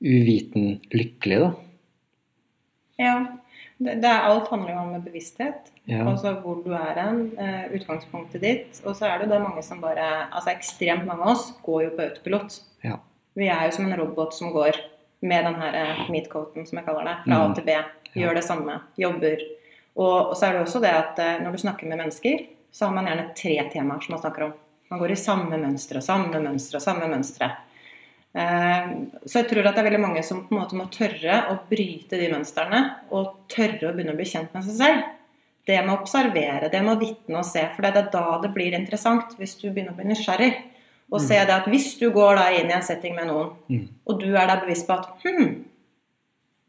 [0.00, 1.50] uviten lykkelig, da?
[3.00, 3.14] Ja.
[3.80, 5.70] Det, det er, alt handler jo om bevissthet.
[5.88, 6.02] Ja.
[6.04, 8.80] Altså hvor du er hen, eh, utgangspunktet ditt.
[8.84, 11.86] Og så er det jo det mange som bare Altså ekstremt mange av oss går
[11.86, 12.58] jo på autopilot.
[12.84, 12.98] Ja.
[13.40, 14.76] Vi er jo som en robot som går
[15.22, 17.54] med den her eh, meatcoaten, som jeg kaller det, fra A Mm.
[17.56, 17.78] til B.
[18.20, 19.42] Gjør det samme, jobber.
[19.96, 22.86] Og, og så er det også det at eh, når du snakker med mennesker, så
[22.86, 24.52] har man gjerne tre temaer som man snakker om.
[24.90, 27.48] Man går i samme mønstre, samme mønstre, samme mønstre.
[28.34, 28.90] Eh,
[29.26, 31.58] Så jeg tror at det er veldig mange som på en måte må tørre å
[31.70, 35.02] bryte de mønstrene, og tørre å begynne å bli kjent med seg selv.
[35.66, 38.52] Det med å observere, det med å vitne og se, for det er da det
[38.54, 40.52] blir interessant, hvis du begynner å bli nysgjerrig.
[41.12, 43.88] Og se det at hvis du går da inn i en setting med noen, Mm.
[44.06, 45.64] og du er da bevisst på at hm,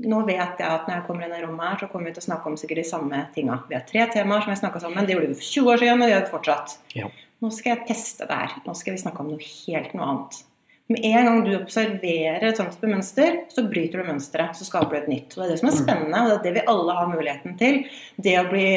[0.01, 2.23] nå vet jeg at når jeg kommer inn i rommet her, så kommer vi til
[2.23, 3.59] å snakke om sikkert de samme tinga.
[3.69, 5.05] Vi har tre temaer som vi snakka sammen.
[5.05, 6.77] Det gjorde vi for 20 år siden, og det gjør vi fortsatt.
[6.95, 7.07] Ja.
[7.41, 8.55] Nå skal jeg teste det her.
[8.65, 10.43] Nå skal vi snakke om noe helt noe annet.
[10.91, 14.57] Med en gang du observerer et sånt mønster, så bryter du mønsteret.
[14.57, 15.37] Så skaper du et nytt.
[15.37, 17.55] Og Det er det som er spennende, og det er det vi alle har muligheten
[17.59, 17.79] til.
[18.19, 18.67] Det å bli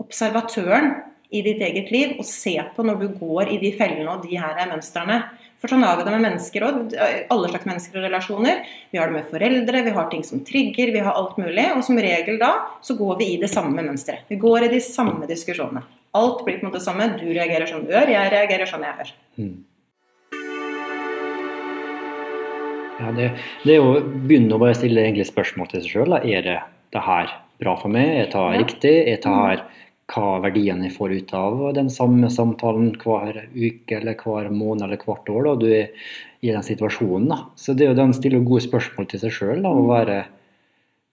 [0.00, 0.94] observatøren
[1.30, 4.38] i ditt eget liv og se på når du går i de fellene og de
[4.40, 5.20] her er mønstrene.
[5.60, 6.94] For sånn har vi det med mennesker òg.
[7.30, 8.62] Alle slags mennesker og relasjoner.
[8.90, 11.66] Vi har det med foreldre, vi har ting som trigger, vi har alt mulig.
[11.76, 14.24] Og som regel da så går vi i det samme mønsteret.
[14.32, 15.84] Vi går i de samme diskusjonene.
[16.16, 17.12] Alt blir på en måte det samme.
[17.20, 19.12] Du reagerer som du gjør, jeg reagerer som jeg gjør.
[19.38, 19.58] Mm.
[23.00, 23.30] Ja, det,
[23.64, 26.16] det er å begynne å bare stille egentlig spørsmål til seg sjøl.
[26.20, 26.58] Er det
[26.92, 27.30] det her
[27.62, 28.08] bra for meg?
[28.18, 28.58] Er det Ja.
[28.60, 28.96] riktig?
[29.08, 29.62] Er det her
[30.10, 34.98] hva verdiene jeg får ut av den samme samtalen hver uke eller hver måned eller
[34.98, 35.44] hvert år?
[35.44, 35.88] da, Du er
[36.42, 37.28] i den situasjonen.
[37.28, 37.44] da.
[37.56, 40.24] Så det er jo den stille gode spørsmål til seg sjøl og være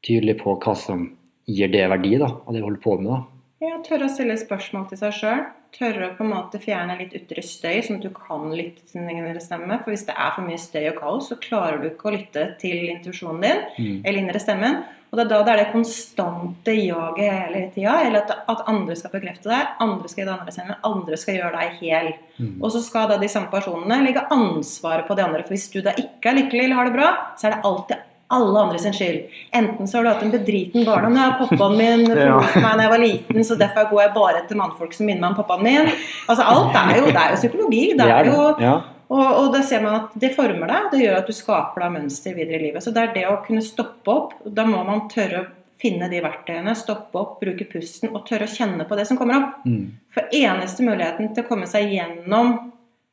[0.03, 1.11] tydelig på hva som
[1.47, 3.11] gir det verdi, da, av det du holder på med.
[3.11, 3.23] da.
[3.57, 5.39] Ja, tørre å stille spørsmål til seg sjøl.
[5.73, 9.01] Tørre å på en måte fjerne litt ytre støy, sånn at du kan lytte til
[9.01, 9.79] din indre stemme.
[9.81, 12.43] For hvis det er for mye støy og kaos, så klarer du ikke å lytte
[12.61, 14.01] til intuisjonen din Mm.
[14.05, 14.83] eller indre stemmen.
[15.09, 18.95] Og det er da det er det konstante jaget hele tida, eller at, at andre
[18.95, 22.09] skal bekrefte deg, andre skal gi deg andre stemmen, andre skal gjøre deg hel.
[22.37, 22.57] Mm.
[22.61, 25.43] Og så skal da de samme personene legge ansvaret på de andre.
[25.47, 28.03] For hvis du da ikke er lykkelig eller har det bra, så er det alltid
[28.33, 29.31] alle andre sin skyld.
[29.55, 31.15] Enten så har du hatt en bedriten barndom.
[31.15, 34.59] Ja, pappaen min forlot meg da jeg var liten, så derfor går jeg bare etter
[34.59, 35.89] mannfolk som minner meg om pappaen min.
[36.27, 37.83] Altså alt er jo, det er jo psykologi.
[37.97, 41.29] Det er jo og, og da ser man at det former deg, det gjør at
[41.29, 42.83] du skaper deg mønster videre i livet.
[42.83, 44.33] Så det er det å kunne stoppe opp.
[44.43, 45.47] Da må man tørre å
[45.79, 49.37] finne de verktøyene, stoppe opp, bruke pusten og tørre å kjenne på det som kommer
[49.39, 49.67] opp.
[49.69, 49.93] Mm.
[50.11, 52.57] For eneste muligheten til å komme seg gjennom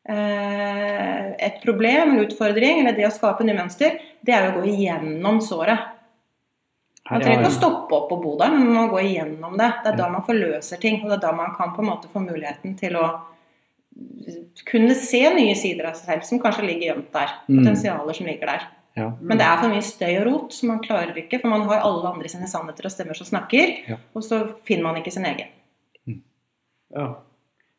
[0.07, 5.41] et problem, en utfordring, eller det å skape nye mønster, det er å gå igjennom
[5.45, 5.91] såret.
[7.11, 9.57] Man trenger er- ikke å stoppe opp og bo der, men man må gå igjennom
[9.59, 9.71] det.
[9.85, 12.09] Det er da man forløser ting, og det er da man kan på en måte
[12.09, 13.21] få muligheten til å
[14.67, 17.29] kunne se nye sider av seg selv som kanskje ligger gjemt der.
[17.49, 17.59] Mm.
[17.61, 18.65] Potensialer som ligger der.
[18.97, 19.11] Ja.
[19.21, 21.41] Men det er for mye støy og rot, så man klarer ikke.
[21.43, 23.97] For man har alle andre sine sannheter og stemmer som snakker, Ja.
[24.15, 25.49] og så finner man ikke sin egen.
[26.95, 27.17] Ja.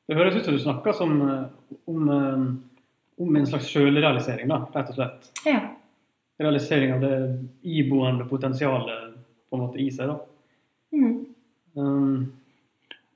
[0.08, 1.46] Det høres ut som du snakker som, eh,
[1.90, 5.32] om, eh, om en slags sjølrealisering, rett og slett.
[5.46, 5.62] Ja.
[6.40, 7.14] Realisering av det
[7.64, 9.16] iboende potensialet
[9.50, 10.08] på en måte i seg.
[10.08, 10.20] da.
[10.94, 11.26] Mm.
[11.78, 12.32] Um,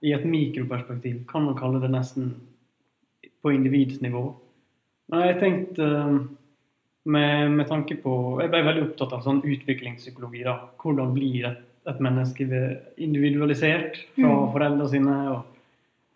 [0.01, 2.33] I et mikroperspektiv kan man kalle det nesten
[3.43, 4.23] på individnivå.
[5.11, 6.37] Nei, jeg tenkte um,
[7.05, 10.43] med, med tanke på Jeg ble veldig opptatt av sånn utviklingspsykologi.
[10.43, 10.57] da.
[10.79, 12.47] Hvordan blir et, et menneske
[12.97, 14.51] individualisert fra Mm.
[14.53, 15.15] foreldrene sine?
[15.31, 15.43] og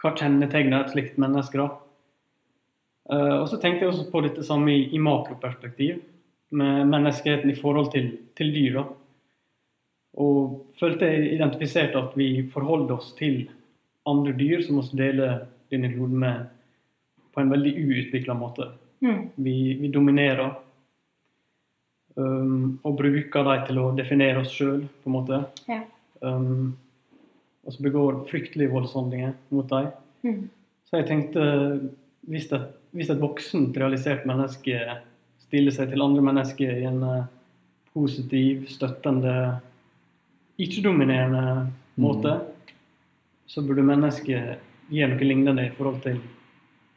[0.03, 1.57] Hva kjennetegner et slikt menneske?
[1.57, 1.69] da?
[3.11, 6.01] Uh, og så tenkte jeg også på dette samme i, i makroperspektiv,
[6.53, 8.81] med menneskeheten i forhold til, til dyr.
[8.81, 8.83] da.
[10.23, 13.47] Og følte jeg identifiserte at vi forholder oss til
[14.05, 16.43] andre dyr som vi deler denne kloden med,
[17.33, 18.69] på en veldig uutvikla måte.
[19.01, 19.31] Mm.
[19.35, 20.51] Vi, vi dominerer
[22.15, 25.41] um, og bruker dem til å definere oss sjøl, på en måte.
[25.71, 25.81] Ja.
[26.21, 26.75] Um,
[27.63, 29.91] og så begår fryktelige voldshandlinger mot dem.
[30.23, 30.41] Mm.
[30.89, 31.43] Så jeg tenkte
[32.29, 34.79] hvis et, hvis et voksent, realisert menneske
[35.43, 37.29] stiller seg til andre mennesker i en eh,
[37.93, 39.59] positiv, støttende,
[40.61, 41.67] ikke-dominerende
[42.01, 42.37] måte,
[43.49, 44.61] så burde mennesket
[44.93, 46.19] gjøre noe lignende i forhold til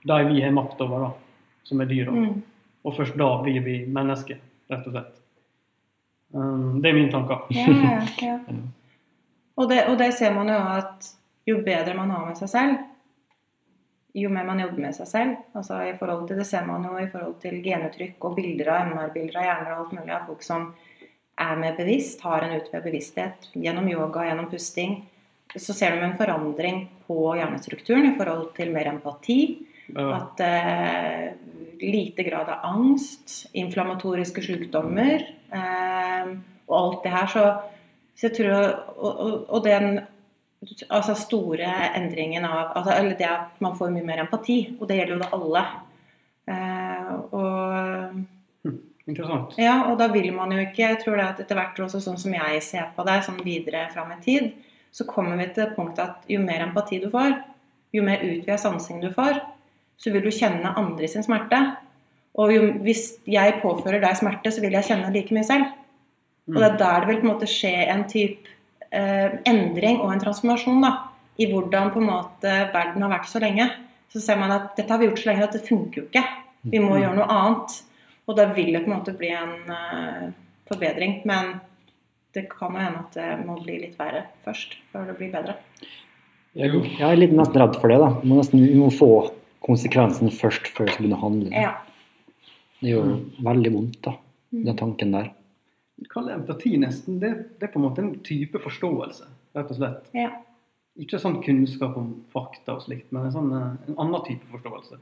[0.06, 2.14] de vi har makt over, da, som er dyra.
[2.14, 2.42] Mm.
[2.86, 4.38] Og først da blir vi mennesker,
[4.70, 5.14] rett og slett.
[6.36, 7.46] Um, det er mine tanker.
[7.50, 8.58] Yeah, ja, ja.
[9.56, 11.08] Og, det, og det ser man jo at
[11.46, 12.84] jo bedre man har med seg selv,
[14.16, 15.40] jo mer man jobber med seg selv.
[15.56, 18.92] Altså i forhold til, Det ser man jo i forhold til genuttrykk og bilder av
[18.92, 20.70] MR-bilder av hjerner og alt mulig av folk som
[21.36, 25.02] er mer bevisst, har en utvidet bevissthet gjennom yoga, gjennom pusting.
[25.52, 29.40] Så ser du en forandring på hjernestrukturen i forhold til mer empati.
[29.92, 30.06] Ja.
[30.16, 31.36] At eh,
[31.84, 36.32] lite grad av angst, inflammatoriske sykdommer eh,
[36.66, 37.30] og alt det her.
[37.30, 37.44] Så,
[38.16, 38.52] så jeg tror
[38.96, 39.98] Og, og, og den
[40.88, 44.76] altså store endringen av altså, Eller det at man får mye mer empati.
[44.80, 45.64] Og det gjelder jo da alle.
[46.46, 48.24] Eh, og
[49.06, 49.52] Interessant.
[49.62, 52.18] ja, og da vil man jo ikke Jeg tror det at etter hvert også sånn
[52.18, 54.48] som jeg ser på det, sånn videre fram i tid,
[54.90, 57.36] så kommer vi til det punktet at jo mer empati du får,
[57.94, 59.38] jo mer utvida sansing du får,
[59.96, 61.60] så vil du kjenne andre sin smerte.
[62.36, 65.70] Og jo, hvis jeg påfører deg smerte, så vil jeg kjenne like mye selv.
[66.52, 68.52] Og det er der det vil på en måte skje en type
[68.94, 70.92] eh, endring og en transformasjon da,
[71.42, 73.66] i hvordan på en måte verden har vært så lenge.
[74.12, 76.22] Så ser man at dette har vi gjort så lenge at det funker jo ikke.
[76.70, 77.80] Vi må gjøre noe annet.
[78.26, 80.28] Og da vil det på en måte bli en eh,
[80.70, 81.20] forbedring.
[81.28, 81.56] Men
[82.34, 85.56] det kan jo hende at det må bli litt verre først, før det blir bedre.
[86.56, 86.70] Jeg
[87.04, 87.98] er litt nesten redd for det.
[88.00, 88.12] da.
[88.22, 89.10] Vi må nesten vi må få
[89.66, 91.64] konsekvensen først før vi skal begynne å handle.
[91.66, 91.74] Ja.
[92.80, 93.12] Det gjør
[93.44, 94.12] veldig vondt, da,
[94.52, 95.30] den tanken der.
[95.98, 99.76] Vi kaller empati nesten det, det er på en måte en type forståelse, rett og
[99.80, 100.10] slett.
[100.16, 100.30] ja.
[100.98, 104.96] Ikke sånn kunnskap om fakta og slikt, men en, sånn, eh, en annen type forståelse.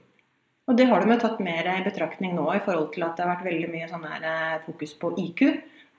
[0.67, 3.23] Og det har de jo tatt mer i betraktning nå i forhold til at det
[3.25, 5.43] har vært veldig mye sånn her eh, fokus på IQ.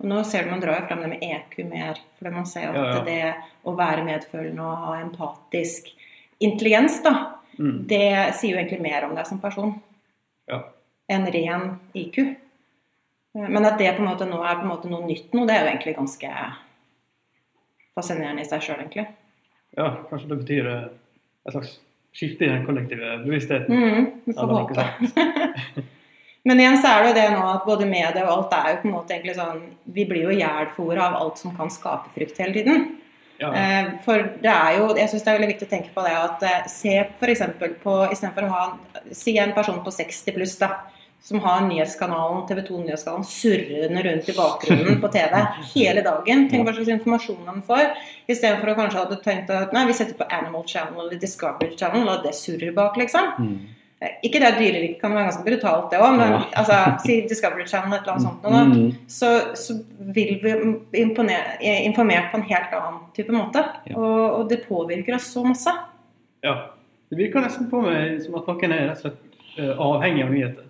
[0.02, 2.68] Og nå ser du man drar jo frem det med EQ mer, for man ser
[2.74, 3.04] at Ja, ja.
[3.08, 5.88] det å være medfølende og ha empatisk
[6.44, 7.88] intelligens, da, Mm.
[7.88, 9.82] det sier jo egentlig mer om deg som person
[10.50, 10.64] Ja.
[11.10, 12.36] enn ren IQ.
[13.36, 15.46] Eh, Men at det på en måte nå er på en måte noe nytt nå,
[15.48, 16.32] det er jo egentlig ganske
[17.96, 19.08] fascinerende i seg sjøl, egentlig.
[19.78, 20.88] ja, kanskje det betyr eh,
[21.48, 21.76] et slags
[22.16, 23.76] skifte i den kollektive bevisstheten.
[23.76, 24.86] Mm, vi får håpe.
[26.48, 28.82] Men igjen så er det jo det nå at både media og alt er jo
[28.84, 29.64] på en måte egentlig sånn
[29.96, 32.84] Vi blir jo ihjelfora av alt som kan skape frykt hele tiden.
[33.42, 33.50] Ja.
[33.50, 36.14] Eh, For det er jo Jeg syns det er veldig viktig å tenke på det
[36.16, 37.42] at se f.eks.
[37.82, 38.62] på Istedenfor å ha
[39.12, 40.70] Si en person på 60 pluss, da.
[41.26, 45.40] Som har nyhetskanalen, TV 2 Nyhetskanalen surrende rundt i bakgrunnen på TV
[45.74, 46.44] hele dagen.
[46.52, 47.88] Tenk hva slags informasjon han får.
[48.30, 52.06] Istedenfor å kanskje hadde tenkt at nei, vi setter på Animal Channel eller Discovery Channel,
[52.06, 53.32] la det surre bak, liksom.
[53.42, 53.56] Mm.
[54.06, 56.44] Eh, Ikke det at dyreriket kan være ganske brutalt, det òg, men Ja.
[56.62, 58.94] altså, si Discovery Channel et eller annet sånt, noe, da, Mm.
[59.08, 59.80] så, så
[60.14, 60.54] vil vi
[61.02, 63.66] imponere, eh, informert på en helt annen type måte.
[63.90, 63.98] Ja.
[63.98, 65.74] Og, og det påvirker oss så masse.
[66.46, 66.56] ja.
[67.10, 70.32] Det virker nesten på meg som at noen er rett og slett eh, avhengig av
[70.34, 70.65] nyheter.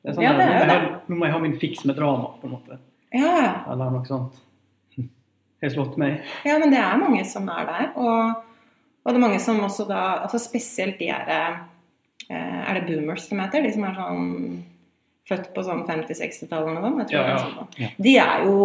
[0.00, 0.78] Det er sånn, Ja, det er det.
[1.08, 2.78] nå må jeg ha min fiks med drama, på en måte.
[3.12, 4.38] Ja, Eller noe sånt.
[5.62, 6.22] Har slått meg.
[6.46, 7.90] ja, men det er mange som er der.
[8.00, 8.40] Og,
[9.04, 11.30] og det er mange som også da altså Spesielt de er
[12.30, 13.66] eh, Er det boomers de heter?
[13.66, 14.28] De som er sånn
[15.30, 17.12] født på sånn 50-60-tallet eller noe sånt?
[17.14, 17.38] Ja, ja.
[17.44, 17.92] sånn.
[18.00, 18.56] De er jo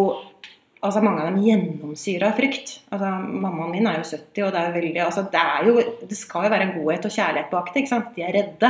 [0.86, 2.76] Altså Mange av dem gjennomsyra av frykt.
[2.94, 6.18] Altså Mammaen min er jo 70, og det er veldig altså, det, er jo, det
[6.20, 7.82] skal jo være godhet og kjærlighet bak det.
[7.82, 8.12] ikke sant?
[8.14, 8.70] De er redde.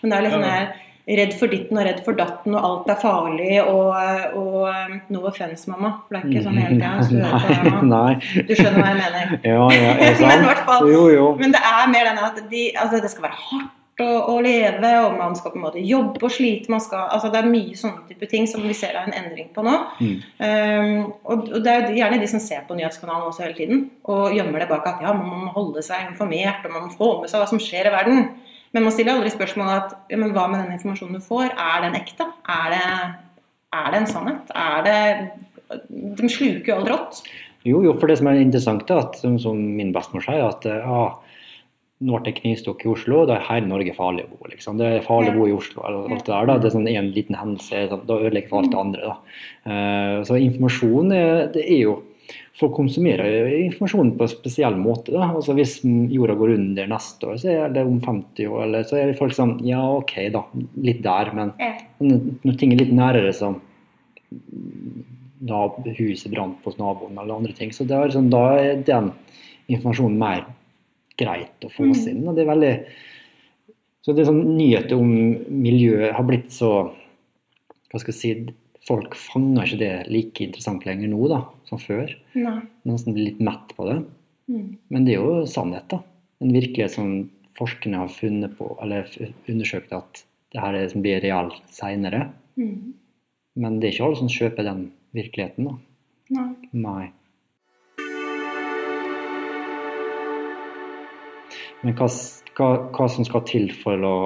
[0.00, 0.68] Men det er litt sånn der
[1.06, 3.94] Redd for ditten og redd for datten, og alt er farlig, og,
[4.34, 5.92] og no offense, mamma.
[6.08, 6.96] For det er ikke sånn hele tida.
[6.98, 7.86] hvis du.
[7.86, 8.12] Nei.
[8.50, 9.34] Skjønner hva jeg mener.
[9.52, 10.42] Ja, ja, er sant?
[10.42, 11.28] Men fall- Jo, jo.
[11.38, 14.90] Men det er mer denne at de, altså det skal være hardt å, å leve,
[15.06, 16.68] og man skal på en måte jobbe og slite.
[16.74, 19.46] Man skal, altså det er mye sånne type ting som vi ser er en endring
[19.54, 19.76] på nå.
[20.02, 20.18] Mm.
[20.42, 24.34] Um, og, og det er gjerne de som ser på nyhetskanalen også hele tiden, og
[24.36, 27.30] gjemmer det bak at ja, man må holde seg informert, og man må få med
[27.32, 28.26] seg hva som skjer i verden.
[28.76, 31.84] Men man stiller aldri spørsmålet at ja, men hva med den informasjonen du får, er
[31.86, 32.26] den ekte?
[32.52, 32.88] Er det,
[33.72, 34.50] er det en sannhet?
[34.52, 34.98] Er det
[36.20, 37.20] De sluker jo alt rått.
[37.64, 40.68] Jo, jo, for det som er interessant, er at, som, som min bestemor sier, at
[40.68, 41.00] ja,
[42.04, 44.50] nå ble det knivstukk i Oslo, da er hele Norge farlig å bo.
[44.52, 44.76] liksom.
[44.76, 45.80] Det er farlig å bo i Oslo.
[45.88, 46.58] eller alt Det der, da.
[46.60, 49.08] Det er sånn en liten hendelse, da ødelegger for alt det andre.
[49.08, 49.40] da.
[49.64, 51.96] Uh, så informasjon er, det er jo
[52.56, 55.12] Folk konsumerer informasjonen på en spesiell måte.
[55.12, 55.28] da.
[55.36, 59.00] Altså Hvis jorda går under neste år, så er det om 50 år, eller så
[59.00, 60.44] er folk sånn Ja, OK, da.
[60.82, 61.52] Litt der, men
[62.00, 63.60] når ting er litt nærere som
[65.46, 65.66] da
[65.98, 67.72] huset brant hos naboen eller andre ting.
[67.72, 69.12] Så det er sånn, da er den
[69.68, 70.46] informasjonen mer
[71.20, 72.26] greit å få oss seg inn.
[72.28, 72.72] og det er veldig
[74.06, 75.08] så det er sånn Nyheter om
[75.50, 76.70] miljø har blitt så
[77.90, 78.30] hva skal jeg si,
[78.86, 82.12] Folk fanger ikke det like interessant lenger nå da, som før.
[82.38, 82.60] Nei.
[82.86, 83.96] Nesten blir litt mett på det.
[84.46, 84.68] Mm.
[84.94, 86.04] Men det er jo sannhet, da.
[86.44, 87.10] En virkelighet som
[87.58, 89.10] forskerne har funnet på, eller
[89.50, 90.22] undersøkt at
[90.54, 92.28] det her er det som blir real seinere.
[92.54, 92.94] Mm.
[93.58, 95.76] Men det er ikke alle som kjøper den virkeligheten, da.
[96.36, 96.48] Nei.
[96.86, 97.06] Nei.
[101.82, 102.06] Men hva,
[102.56, 104.16] hva, hva som skal til for å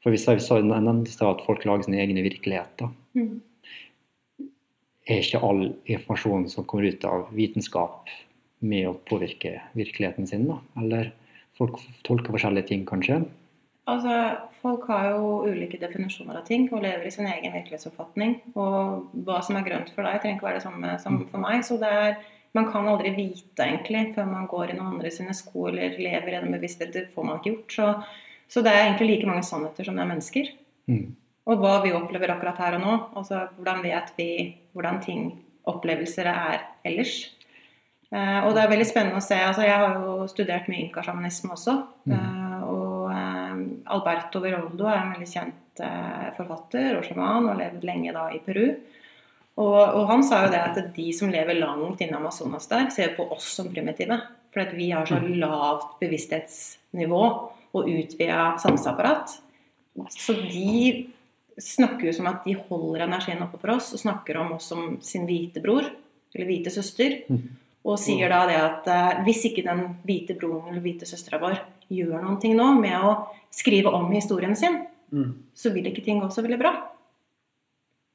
[0.00, 3.40] For vi sa jeg nevnte at folk lager sine egne virkeligheter, Mm.
[5.10, 8.10] Er ikke all informasjon som kommer ut av vitenskap
[8.60, 10.60] med å påvirke virkeligheten sin, da?
[10.80, 11.12] Eller
[11.58, 13.22] folk tolker forskjellige ting, kanskje?
[13.90, 14.14] Altså,
[14.60, 18.34] Folk har jo ulike definisjoner av ting og lever i sin egen virkelighetsoppfatning.
[18.52, 21.62] Og hva som er grønt for deg, trenger ikke være det samme som for meg.
[21.64, 22.18] Så det er,
[22.56, 26.34] man kan aldri vite egentlig før man går i noen andre sine sko eller lever
[26.34, 26.92] i en bevissthet.
[26.92, 27.76] Det får man ikke gjort.
[27.78, 27.88] Så,
[28.52, 30.52] så det er egentlig like mange sannheter som det er mennesker.
[30.92, 31.06] Mm.
[31.48, 32.96] Og hva vi opplever akkurat her og nå.
[33.18, 34.30] Altså hvordan vet vi
[34.74, 35.30] hvordan ting,
[35.70, 37.14] opplevelser er ellers.
[38.10, 39.38] Eh, og det er veldig spennende å se.
[39.38, 41.76] altså Jeg har jo studert mye inkasjamanisme også.
[42.10, 43.60] Eh, og eh,
[43.96, 48.42] Alberto Viroldo er en veldig kjent eh, forfatter og sjaman og levd lenge da i
[48.44, 48.66] Peru.
[49.60, 52.88] Og, og han sa jo det at de som lever langt inne i Amazonas der,
[52.94, 54.18] ser på oss som primitive.
[54.50, 57.24] For at vi har så lavt bevissthetsnivå
[57.70, 59.36] og utvida sanseapparat.
[60.10, 61.10] Så de
[61.62, 64.98] snakker jo som at de holder energien oppe for oss, og snakker om oss som
[65.04, 65.88] sin hvite bror,
[66.34, 67.20] eller hvite søster.
[67.84, 71.60] Og sier da det at eh, hvis ikke den hvite broren eller hvite søstera vår
[71.90, 73.14] gjør noen ting nå med å
[73.50, 75.32] skrive om historien sin, Mm.
[75.58, 76.70] så vil ikke ting gå så veldig bra.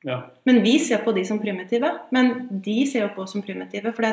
[0.05, 0.21] Ja.
[0.47, 1.89] Men vi ser på de som primitive.
[2.15, 3.91] Men de ser jo på oss som primitive.
[3.91, 4.05] For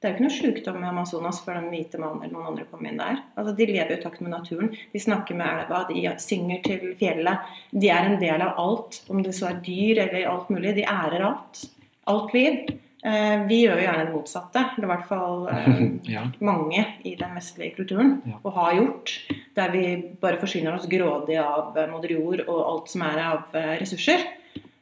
[0.00, 2.64] det, er jo ikke noe sykdom i Amazonas før den hvite mannen eller noen andre
[2.70, 3.18] kommer inn der.
[3.36, 4.70] Altså, de lever i takt med naturen.
[4.94, 7.50] De snakker med elva, de synger til fjellet.
[7.72, 9.02] De er en del av alt.
[9.12, 10.72] Om det så er dyr eller alt mulig.
[10.78, 11.66] De ærer alt.
[12.08, 12.62] Alt liv.
[13.04, 14.64] Eh, vi gjør jo gjerne det motsatte.
[14.76, 15.84] Eller i hvert fall eh,
[16.16, 16.24] Ja.
[16.40, 18.40] mange i den vestlige kulturen, Ja.
[18.42, 19.14] og har gjort.
[19.56, 19.84] Der vi
[20.20, 24.24] bare forsyner oss grådig av eh, moder jord og alt som er av ressurser.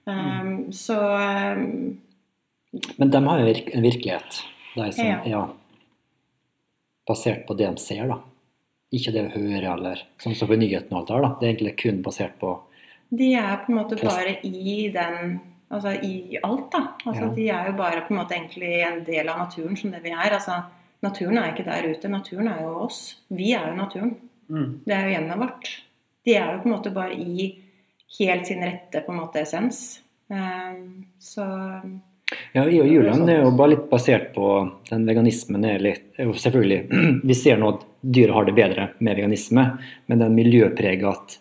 [0.09, 1.99] Um, så um,
[2.97, 4.39] Men de har jo en virkelighet,
[4.75, 5.21] de som, Ja.
[5.27, 5.49] ja.
[7.09, 8.21] basert på det de ser, da.
[8.93, 11.23] Ikke det vi hører, eller sånn som på nyhetene og alt det der.
[11.23, 11.37] da.
[11.41, 12.57] Det er egentlig kun basert på
[13.11, 16.95] de er på en måte bare i den Altså i alt, da.
[17.05, 17.35] Altså Ja.
[17.35, 20.11] De er jo bare på en måte egentlig en del av naturen som det vi
[20.11, 20.33] er.
[20.33, 20.65] Altså
[21.03, 23.21] Naturen er ikke der ute, naturen er jo oss.
[23.29, 24.17] Vi er jo naturen.
[24.49, 24.81] Mm.
[24.87, 25.69] Det er jo hjemmet vårt.
[26.25, 27.59] De er jo på en måte bare i
[28.19, 30.01] helt sin rette på en måte essens.
[30.29, 31.45] Um, så
[32.53, 34.47] Ja, vi og Julian er jo bare litt basert på
[34.91, 36.81] den veganismen er litt er Selvfølgelig,
[37.29, 39.65] vi ser nå at dyr har det bedre med veganisme,
[40.09, 41.39] men den miljøpreget at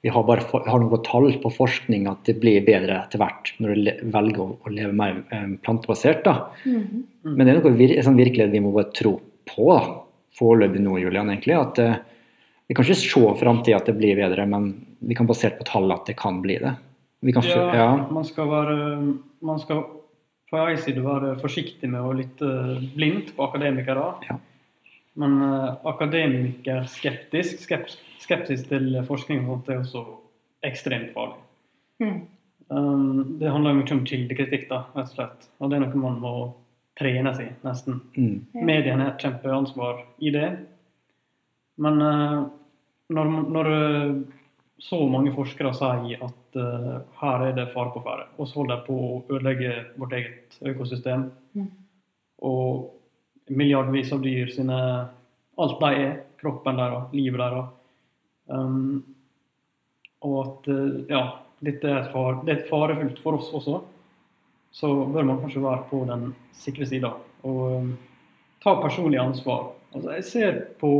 [0.00, 3.72] vi har bare har noen tall på forskning at det blir bedre etter hvert når
[3.74, 6.22] du velger å, å leve mer eh, plantebasert.
[6.22, 6.52] da.
[6.62, 9.16] Men det er noe vir sånn virkelig vi må bare tro
[9.48, 9.80] på da,
[10.38, 11.32] foreløpig nå, Julian.
[11.34, 11.98] egentlig, at eh,
[12.68, 14.70] Vi kan ikke se framtida at det blir bedre, men
[15.00, 16.76] vi kan basert på tall at det kan bli det.
[17.24, 18.74] Vi kan, Ja, ja, man skal være
[19.42, 19.82] Man skal
[20.48, 22.48] på ei side være forsiktig med å lytte
[22.94, 24.06] blindt på akademikere.
[24.28, 24.38] Ja.
[25.18, 30.04] Men uh, akademikerskeptisk skeptisk, skepsis til forskning og sånt er også
[30.66, 31.40] ekstremt farlig.
[32.04, 32.18] mm.
[32.68, 35.46] Um, det handler mye om kildekritikk, da, rett og slett.
[35.56, 36.32] Og det er noe man må
[36.98, 38.02] trene seg i, nesten.
[38.16, 40.48] mm, Mediene har et kjempeansvar i det.
[41.78, 42.40] Men eh,
[43.14, 44.12] når, når eh,
[44.78, 48.76] så mange forskere sier at uh, her er det fare på ferde, og så holder
[48.76, 51.70] de på å ødelegge vårt eget økosystem, Mm.
[52.44, 52.90] og
[53.48, 54.80] milliardvis av dyr sine
[55.58, 57.70] Alt de er, kroppen deres, livet deres.
[58.46, 59.00] Um,
[60.22, 61.22] og at uh, ja,
[61.58, 63.80] dette er, far, det er farefullt for oss også,
[64.70, 67.10] så bør man kanskje være på den sikre sida
[67.42, 67.90] og um,
[68.62, 69.72] ta personlig ansvar.
[69.90, 70.92] Altså, jeg ser på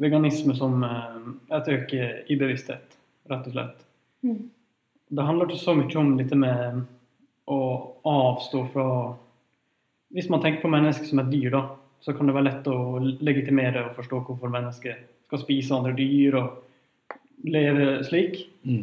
[0.00, 2.96] veganisme som et øke i bevissthet,
[3.30, 3.84] rett og slett.
[4.22, 4.50] Mm.
[5.12, 6.82] Det handler ikke så mye om dette med
[7.52, 7.60] å
[8.08, 8.88] avstå fra
[10.12, 11.60] Hvis man tenker på mennesket som et dyr, da,
[12.04, 16.36] så kan det være lett å legitimere og forstå hvorfor mennesket skal spise andre dyr
[16.36, 18.42] og leve slik.
[18.64, 18.82] mm.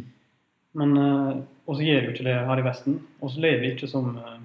[0.80, 0.98] Men
[1.69, 2.95] Og så gjør jo ikke det her i Vesten.
[3.22, 4.39] Oss lever vi ikke som eh,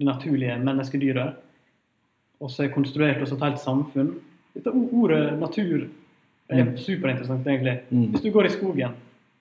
[0.00, 1.34] det naturlige menneskedyret.
[2.40, 4.14] Oss er konstruert oss et helt samfunn.
[4.54, 5.88] Dette ordet natur
[6.50, 6.76] er Mm.
[6.76, 7.80] superinteressant, egentlig.
[7.90, 8.06] Mm.
[8.12, 8.92] Hvis du går i skogen,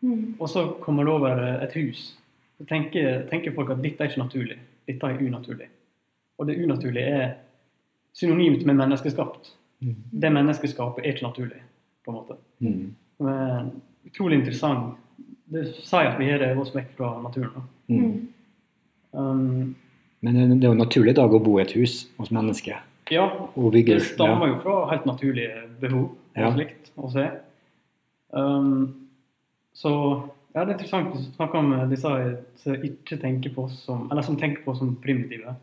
[0.04, 0.36] Mm.
[0.40, 2.18] og så kommer det over et hus,
[2.60, 4.58] så tenker, tenker folk at dette er ikke naturlig.
[4.88, 5.68] Dette er unaturlig.
[6.40, 7.34] Og det unaturlige er
[8.14, 9.54] synonymt med menneskeskapt.
[9.82, 9.96] Mm.
[10.22, 11.62] Det menneskeskapet er ikke naturlig,
[12.06, 12.36] på en måte.
[12.60, 12.94] Mm.
[13.20, 13.72] Det er
[14.06, 14.96] utrolig interessant.
[15.52, 17.64] Det sier at vi har revet oss vekk fra naturen.
[17.90, 17.98] Mm.
[18.04, 18.28] Mm.
[19.14, 19.76] Um,
[20.22, 22.82] Men det det er jo naturlig i dag å bo i et hus hos mennesker.
[23.12, 27.28] Ja, det stammer jo fra helt naturlige behov og slikt å se.
[28.36, 29.08] Um,
[29.78, 29.92] så
[30.54, 32.12] ja, det er interessant å snakke om disse
[32.60, 35.54] som ikke tenker på oss som Eller som tenker på oss som primitive.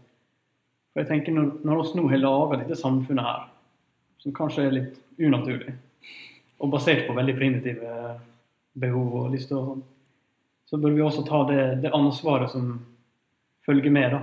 [0.93, 3.49] For jeg tenker Når, når oss nå har laga dette samfunnet her,
[4.23, 5.75] som kanskje er litt unaturlig,
[6.63, 7.97] og basert på veldig primitive
[8.79, 9.83] behov og lyster og sånn,
[10.71, 12.79] så bør vi også ta det, det ansvaret som
[13.67, 14.15] følger med.
[14.15, 14.23] da.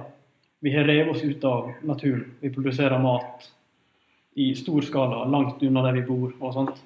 [0.61, 2.25] Vi har revet oss ut av naturen.
[2.39, 3.47] Vi produserer mat
[4.37, 6.81] i stor skala langt unna der vi bor og sånt.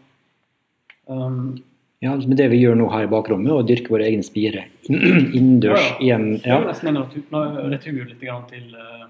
[1.07, 1.57] Um,
[2.03, 4.65] Ja, men det vi gjør nå her i bakrommet, er å dyrke våre egne spire
[4.89, 5.95] innendørs Ja, ja.
[6.03, 6.57] igjen ja.
[6.57, 7.23] det er nesten en natur,
[7.71, 9.05] retur litt grann til uh,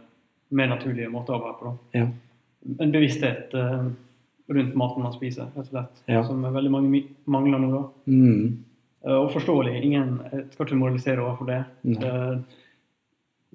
[0.55, 1.73] mer naturlige måter å være på.
[1.97, 2.05] ja.
[2.81, 3.89] En bevissthet uh,
[4.49, 5.99] rundt maten man spiser, rett og slett.
[6.09, 6.21] Ja.
[6.25, 7.71] Som veldig mange mangler nå.
[7.73, 7.81] da.
[8.09, 8.55] Mm.
[9.05, 9.75] Uh, og forståelig.
[9.85, 11.59] Ingen jeg skal ikke moralisere overfor det.
[11.89, 12.13] Nei.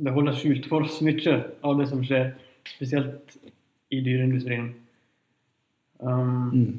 [0.01, 1.35] Det, holder skjult for oss mye
[1.67, 2.33] av det som skjer,
[2.69, 3.37] spesielt
[3.93, 4.71] i dyreindustrien.
[6.01, 6.79] Um, Mm.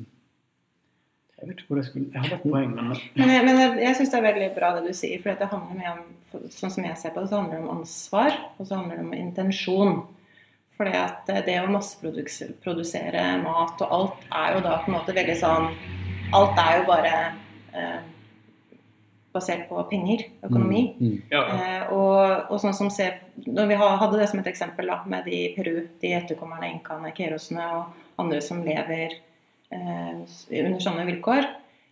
[1.41, 3.69] Jeg vet ikke hvor jeg skulle Jeg hadde et poeng, men Men jeg, men jeg,
[3.81, 6.73] jeg syns det er veldig bra det du sier, for det handler mye om sånn
[6.75, 9.15] som jeg ser på det, så handler det om ansvar, og så handler det om
[9.17, 9.95] intensjon.
[10.77, 15.35] Fordi at det å masseprodusere mat og alt er jo da på en måte veldig
[15.37, 15.67] sånn
[16.33, 17.15] Alt er jo bare
[17.75, 17.97] eh,
[19.31, 20.83] basert på penger, økonomi.
[20.99, 21.15] Mm.
[21.31, 21.41] Ja.
[21.55, 23.07] Eh, og, og sånn som se,
[23.45, 27.13] når vi hadde det som et eksempel da, med de i Peru, de etterkommerne, inkaene,
[27.15, 29.15] kerosene og andre som lever
[29.71, 31.47] eh, under sånne vilkår,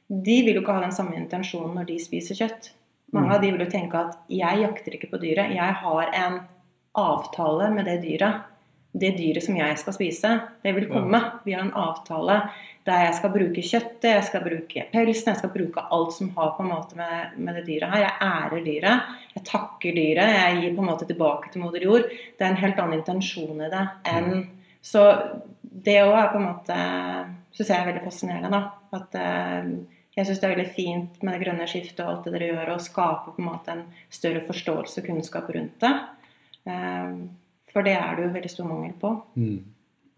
[0.09, 2.71] de vil jo ikke ha den samme intensjonen når de spiser kjøtt.
[3.15, 6.39] Mange av de vil jo tenke at jeg jakter ikke på dyret, jeg har en
[6.97, 8.45] avtale med det dyret.
[8.91, 10.29] Det dyret som jeg skal spise,
[10.63, 11.19] det vil komme.
[11.45, 12.39] Vi har en avtale
[12.87, 16.55] der jeg skal bruke kjøttet, jeg skal bruke pelsen, jeg skal bruke alt som har
[16.55, 18.05] på en måte med, med det dyret her.
[18.05, 22.07] Jeg ærer dyret, jeg takker dyret, jeg gir på en måte tilbake til moder jord.
[22.09, 24.47] Det er en helt annen intensjon i det enn
[24.81, 25.03] Så
[25.61, 26.75] det òg er på en måte
[27.49, 28.59] Syns jeg er veldig fascinerende, da.
[28.95, 29.71] At eh,
[30.15, 32.71] jeg syns det er veldig fint med det grønne skiftet og alt det dere gjør,
[32.75, 33.81] og skape på en måte en
[34.13, 35.93] større forståelse og kunnskap rundt det.
[37.73, 39.13] For det er det jo veldig stor mangel på.
[39.35, 39.59] Mm.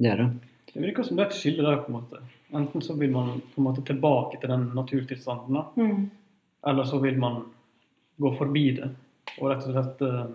[0.02, 0.30] Det er det.
[0.74, 2.22] Det virker som det er et skille der, på en måte.
[2.56, 5.66] Enten så vil man på en måte tilbake til den naturtilstanden, da.
[5.76, 6.10] Mm.
[6.68, 7.42] eller så vil man
[8.18, 8.90] gå forbi det.
[9.40, 10.34] Og rett og slett eh,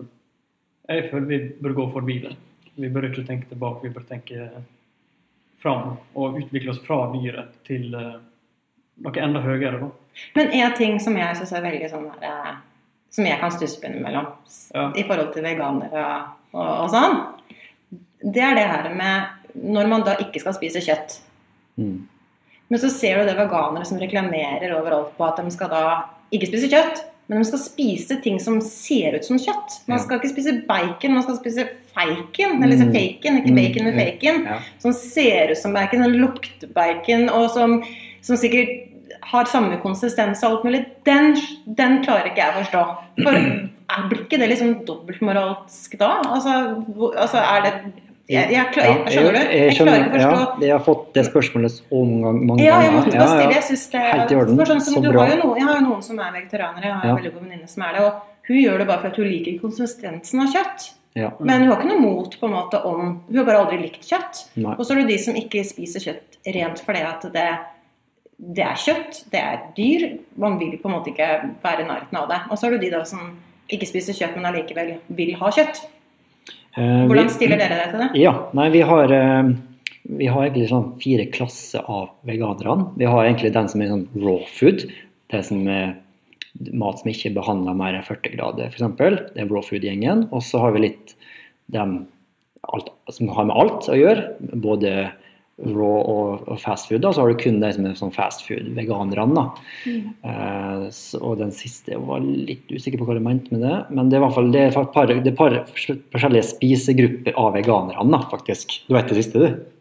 [0.87, 2.33] Jeg føler vi bør gå forbi det.
[2.75, 4.49] Vi bør ikke tenke tilbake, vi bør tenke
[5.57, 8.17] fram og utvikle oss fra dyret til eh,
[9.03, 9.79] noe enda høyere.
[9.81, 9.89] da.
[10.35, 12.53] Men én ting som jeg syns er veldig sånn der, eh,
[13.11, 14.27] Som jeg kan stusse på innimellom
[14.75, 14.91] Ja.
[14.95, 16.03] i forhold til veganere
[16.53, 17.17] og, og sånn,
[18.23, 21.19] det er det her med når man da ikke skal spise kjøtt.
[21.79, 22.07] Mm.
[22.69, 25.83] Men så ser du det veganere som reklamerer overalt på at de skal da
[26.35, 29.79] ikke spise kjøtt, men de skal spise ting som ser ut som kjøtt.
[29.87, 33.87] Man skal ikke spise bacon, man skal spise feiken, eller liksom faken, ikke Mm, bacon
[33.87, 34.05] men ja.
[34.05, 34.43] faken.
[34.83, 37.81] Som ser ut som bacon, som lukter bacon, og som,
[38.21, 38.87] som sikkert
[39.21, 40.85] har samme konsistens og alt mulig.
[41.05, 42.83] Den, den klarer ikke jeg å forstå.
[43.23, 46.09] For er- blir ikke det liksom dobbeltmoralsk da?
[46.27, 46.83] Altså,
[47.17, 47.73] altså er det
[48.27, 49.51] jeg, jeg, klar, jeg, Skjønner du?
[49.55, 52.79] Jeg klarer ikke å forstå Ja, jeg har fått det spørsmålet så mange, ganger ja,
[52.83, 53.53] jeg måtte bare stille.
[53.55, 54.23] Jeg synes det er.
[54.27, 55.21] For sånn som Så du bra.
[55.23, 56.83] har jo noen, Jeg har jo noen som er vegetarianere.
[56.83, 57.09] Jeg har Ja.
[57.13, 58.01] en veldig god venninne som er det.
[58.01, 58.13] Og
[58.49, 60.89] hun gjør det bare for at hun liker konsistensen av kjøtt.
[61.15, 61.29] Ja.
[61.39, 64.03] Men hun har ikke noe mot på en måte om Hun har bare aldri likt
[64.03, 64.43] kjøtt.
[64.57, 64.75] Nei.
[64.77, 67.47] Og så er det de som ikke spiser kjøtt rent fordi at det,
[68.37, 70.07] det er kjøtt, det er dyr.
[70.37, 71.29] Man vil på en måte ikke
[71.63, 72.39] være i nærheten av det.
[72.51, 73.31] Og så er det de da som
[73.73, 75.81] ikke spiser kjøtt, men allikevel vil ha kjøtt.
[76.77, 78.09] Eh, Hvordan stiller dere dere til det?
[78.21, 79.49] Ja, nei, vi har, eh,
[80.21, 82.91] vi har egentlig sånn fire klasser av veganerne.
[82.97, 84.85] Vi har egentlig den som er sånn raw food.
[85.33, 85.95] Det som er
[86.73, 89.33] mat som ikke er behandla mer enn 40 grader, f.eks.
[89.33, 90.29] Det er raw food-gjengen.
[90.31, 91.15] Og så har vi litt
[91.73, 92.05] dem
[92.73, 94.29] alt, som har med alt å gjøre.
[94.61, 95.11] Både
[95.57, 97.01] raw og, og fast food.
[97.01, 99.47] da, så har du kun de som er sånn fast food, veganerne.
[99.87, 100.11] Mm.
[100.29, 100.83] Eh,
[101.17, 103.77] og den siste jeg var litt usikker på hva du mente med det.
[103.89, 107.39] Men det er i hvert fall det er et par, det er par forskjellige spisegrupper
[107.41, 108.79] av veganerne, faktisk.
[108.85, 109.73] Du vet det siste, du?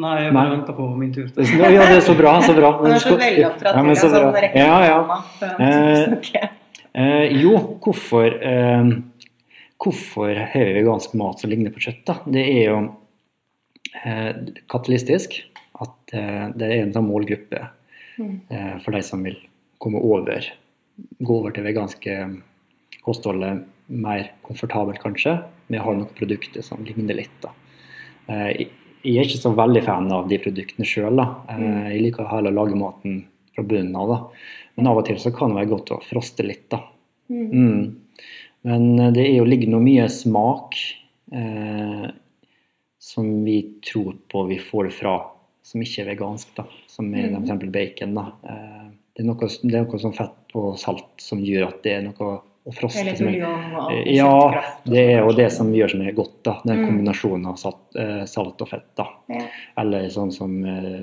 [0.00, 1.28] Nei, jeg bare venta på min tur.
[1.60, 2.34] Ja, det er så bra.
[2.42, 2.72] så bra.
[2.80, 4.42] Men, er så veldig opptatt Ja, men så sånn bra.
[4.46, 5.20] rekke Ja, ja.
[5.60, 6.46] Eh.
[6.90, 7.52] Eh, jo,
[7.84, 8.88] hvorfor eh,
[9.80, 12.00] Hvorfor har vi vegansk mat som ligner på kjøtt?
[12.08, 12.16] da?
[12.26, 12.80] Det er jo
[14.04, 14.32] eh,
[14.68, 15.40] kapitalistisk.
[15.80, 17.68] At eh, det er en sånn målgruppe
[18.20, 18.40] Mm.
[18.50, 19.36] eh, for de som vil
[19.80, 20.44] komme over
[21.24, 22.12] Gå over til veganske
[23.06, 25.32] kostholdet mer komfortabelt, kanskje,
[25.72, 27.30] med å ha noen produkter som ligner litt.
[27.40, 27.48] da.
[28.28, 28.68] Eh, jeg-
[29.04, 31.16] er ikke så veldig fan av de produktene sjøl.
[31.48, 31.88] Mm.
[31.90, 33.24] Jeg liker heller å lage maten
[33.54, 34.08] fra bunnen av.
[34.08, 34.28] da.
[34.76, 36.68] Men av og til så kan det være godt å froste litt.
[36.68, 36.82] da.
[37.30, 37.50] Mm.
[37.50, 37.96] Mm.
[38.64, 40.74] Men det er jo, ligger noe mye smak
[41.32, 42.10] eh,
[43.00, 45.14] som vi tror på vi får fra
[45.64, 46.64] som ikke er vegansk, da.
[46.90, 47.44] Som er Mm.
[47.46, 47.70] f.eks.
[47.72, 48.14] bacon.
[48.14, 48.26] da.
[48.44, 48.86] Eh,
[49.16, 52.02] det, er noe, det er noe som fett og salt som gjør at det er
[52.02, 52.16] noe
[52.66, 53.00] å froste.
[53.00, 55.36] Eller er- buljong og Eh, Ja, det er jo sånn.
[55.36, 56.42] det som gjør som er godt.
[56.42, 56.88] da, Den Mm.
[56.88, 58.94] kombinasjonen av salt, eh, salt og fett.
[58.96, 59.06] da.
[59.28, 59.46] Ja.
[59.78, 60.62] Eller sånn som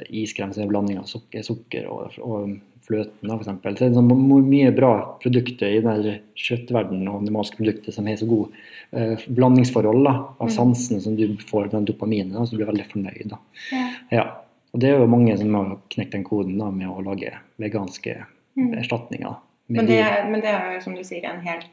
[0.10, 3.50] iskrem, som er blanding av sukker, sukker og, og fløten, f.eks.
[3.80, 4.10] det er sånn
[4.48, 8.56] mye bra produkter i den kjøttverdenen og animalske produkter som har så god
[8.94, 10.54] eh, blandingsforhold da, av Mm.
[10.56, 13.28] sansene som du får den dopaminen, da, så du blir veldig fornøyd.
[13.30, 13.38] da.
[13.72, 13.88] Ja.
[14.12, 14.26] Ja.
[14.74, 18.26] Og det er jo mange som har knekt den koden da, med å lage veganske
[18.58, 18.74] Mm.
[18.80, 19.36] erstatninger.
[19.70, 20.00] Men det,
[20.32, 21.68] men det er jo som du sier en helt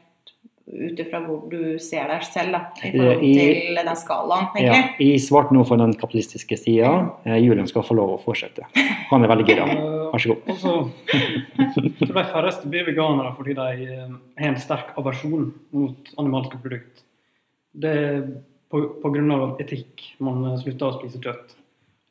[0.65, 4.79] ut ifra hvor du ser deg selv, da, i forhold I- til den skalaen, Ja,
[4.99, 7.11] I jeg svarte nå for den kapitalistiske sida.
[7.25, 8.65] Eh, Julian skal få lov å fortsette.
[9.11, 9.67] Han er veldig gira.
[9.69, 10.41] Eh, Vær så god.
[10.55, 10.73] Også,
[11.99, 14.09] de færreste blir veganere fordi de eh,
[14.39, 17.03] har en sterk aversjon mot animalske produkter.
[17.75, 18.21] Det er
[18.71, 21.55] på, av etikk man eh, slutter å spise kjøtt.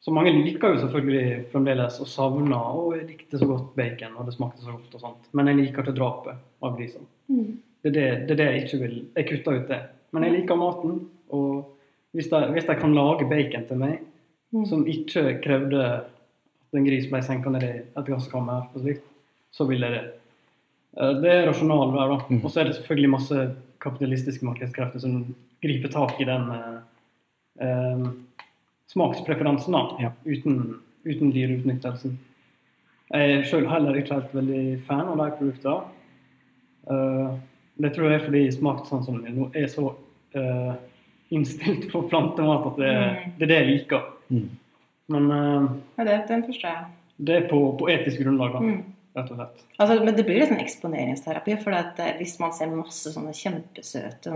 [0.05, 4.27] Så mange liker jo selvfølgelig fremdeles og savner og jeg likte så godt bacon, og
[4.29, 5.31] det smakte så godt og sånt.
[5.33, 7.07] Men jeg liker ikke drapet av grisene.
[7.33, 7.55] Mm.
[7.85, 8.97] Det er det, det, er det jeg ikke vil.
[9.17, 9.79] Jeg kutter ut det.
[10.17, 10.95] Men jeg liker maten,
[11.37, 11.77] og
[12.17, 14.03] hvis de, hvis de kan lage bacon til meg
[14.55, 14.67] Mm.
[14.71, 19.03] som ikke krevde at en gris ble senka ned i et gasskammer slikt,
[19.51, 20.03] så vil jeg det.
[20.97, 22.19] Eh, Det er rasjonal der, da.
[22.31, 22.45] Mm.
[22.45, 26.79] Og så er det selvfølgelig masse kapitalistiske markedskrefter som griper tak i den eh,
[27.67, 28.07] eh,
[28.95, 30.13] smakspreferansen, da, Ja.
[30.25, 32.15] uten, uten dyreutnyttelsen.
[33.11, 35.83] Jeg er sjøl heller ikke helt veldig fan av de produktene.
[36.91, 37.35] Eh,
[37.79, 39.89] det tror jeg er fordi smakssansen min nå er så
[40.37, 40.75] uh,
[41.35, 43.33] innstilt på plantemat at det, Mm.
[43.39, 44.03] det er det jeg liker.
[44.31, 44.49] Mm.
[45.09, 45.69] Men uh,
[45.99, 46.85] Ja, det, den forstår jeg.
[47.19, 48.83] det er på, på etisk grunnlag, da, Mm.
[49.17, 49.65] rett og slett.
[49.79, 51.57] Altså, men det blir litt sånn eksponeringsterapi.
[51.63, 54.33] For at, eh, hvis man ser masse sånne kjempesøte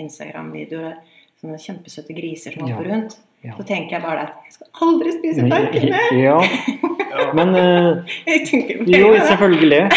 [0.00, 0.94] Instagram-videoer,
[1.42, 2.74] sånne kjempesøte griser som Ja.
[2.76, 3.52] hopper rundt, Ja.
[3.58, 5.98] så tenker jeg bare at jeg skal aldri spise parkene!
[6.22, 6.38] Ja.
[7.12, 9.28] Ja, men uh, Jeg tenker Jo, mer på det.
[9.28, 9.90] selvfølgelig.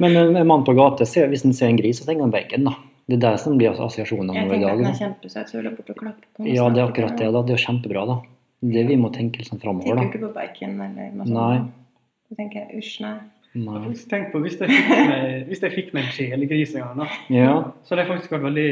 [0.00, 2.64] Men en mann på gata, ser, hvis han ser en gris, så tenker han bacon,
[2.70, 2.74] da.
[3.10, 5.56] Det er det som blir assosiasjonene Jeg våre i tenker at den er kjempesøt, så
[5.58, 6.54] vil jeg bort og klappe på den.
[6.54, 7.26] Ja, det er akkurat det.
[7.34, 7.42] da.
[7.42, 8.16] Det er jo kjempebra, da.
[8.76, 11.56] Det vi må tenke liksom framover, Tenker du ikke på bacon eller noe Nei.
[11.58, 11.70] sånt.
[12.30, 13.14] Så tenker jeg usj, nei.
[13.58, 13.80] Nei.
[13.82, 16.98] Faktisk tenk på, Hvis jeg fikk meg, hvis jeg fikk meg en kjælegris en gang,
[17.02, 17.54] da, Ja.
[17.82, 18.68] så hadde jeg faktisk vært veldig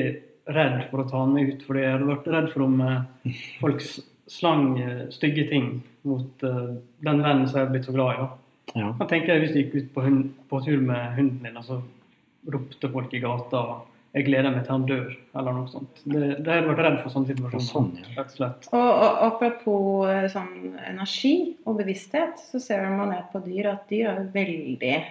[0.55, 1.63] redd for å ta den ut.
[1.67, 3.83] Fordi jeg hadde vært redd for om eh, folk
[4.29, 8.23] slang eh, stygge ting mot eh, den vennen som jeg hadde blitt så glad i.
[8.23, 8.29] da.
[8.75, 8.93] Ja.
[8.99, 11.65] Da tenker jeg Hvis du gikk ut på, hund, på tur med hunden din, og
[11.65, 11.81] så
[12.49, 13.63] ropte folk i gata
[14.15, 16.01] 'Jeg gleder meg til han dør', eller noe sånt.
[16.07, 17.61] Det, det hadde vært redd for sånne situasjoner.
[17.61, 18.07] Sånn, ja.
[18.17, 18.69] Rett og slett.
[18.73, 23.85] Og, og apropos eh, sånn energi og bevissthet, så ser man ned på dyr at
[23.91, 25.05] dyr har veldig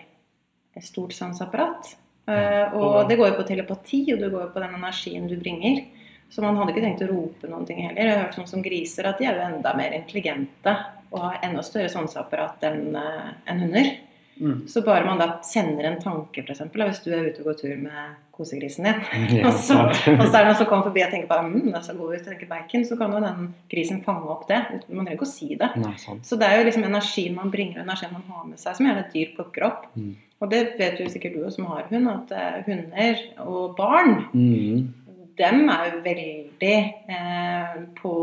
[0.81, 1.95] stort sanseapparat.
[2.27, 2.73] Ja.
[2.73, 5.37] og Og- det går jo på telepati, og det går jo på den energien du
[5.37, 5.85] bringer.
[6.29, 8.01] Så man hadde ikke tenkt å rope noen ting heller.
[8.01, 10.73] Jeg har hørt sånn som griser at de er jo enda mer intelligente
[11.11, 13.95] og har enda større sanseapparat enn en hunder.
[14.37, 14.67] Mm.
[14.69, 16.61] Så bare man da sender en tanke, f.eks.
[16.73, 18.99] Hvis du er ute og går tur med kosegrisen din,
[19.47, 21.81] og, så, og så er det noen som kommer forbi og tenker bare, mm, det
[21.87, 24.59] så god ut, tenker bacon, så kan jo den grisen fange opp det.
[24.91, 25.71] Man trenger ikke å si det.
[25.81, 25.95] Nei.
[26.27, 29.07] Så det er jo liksom energien man bringer, energien man har med seg, som gjerne
[29.07, 29.89] et dyr plukker opp.
[29.97, 30.13] Mm.
[30.37, 34.93] Og det vet jo sikkert du som har hund, at eh, hunder og barn, Mm.
[35.37, 36.75] Dem er jo veldig
[37.13, 38.13] eh, på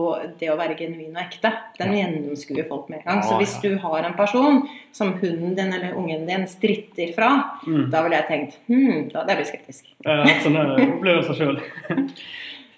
[0.40, 1.52] det å være genuin og ekte.
[1.78, 3.22] Den gjennomskuer folk med en gang.
[3.26, 3.70] Så hvis ja.
[3.70, 7.32] du har en person som hunden din eller ungen din stritter fra,
[7.64, 7.90] Mm.
[7.90, 9.86] da ville jeg tenkt hm, da hadde jeg blitt skeptisk.
[10.04, 11.60] Jeg har hatt sånne opplevelser sjøl.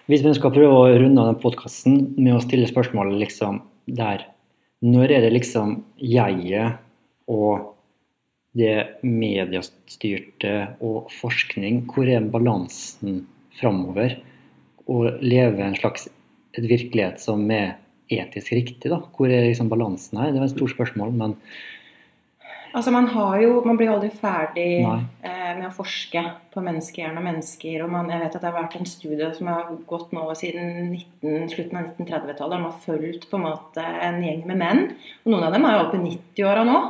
[0.07, 4.29] Hvis vi skal prøve å runde av den podkasten med å stille spørsmålet liksom der
[4.87, 6.77] Når er det liksom jeget
[7.27, 7.73] og
[8.57, 10.53] det mediestyrte
[10.85, 13.25] og forskning, hvor er balansen
[13.61, 14.19] framover?
[14.87, 16.09] og leve en slags
[16.57, 17.77] et virkelighet som er
[18.13, 19.01] etisk riktig, da?
[19.17, 20.31] Hvor er liksom balansen her?
[20.33, 21.41] Det er et stort spørsmål, men
[22.77, 26.21] Altså Man har jo, man blir aldri ferdig eh, med å forske
[26.53, 27.85] på menneskehjerne og mennesker.
[27.85, 30.91] og man, jeg vet at Det har vært en studie som har gått nå siden
[30.91, 32.61] 19, slutten av 1930-tallet.
[32.61, 34.83] Man har fulgt på en måte en gjeng med menn.
[35.25, 36.83] og Noen av dem er jo oppe i 90-åra nå.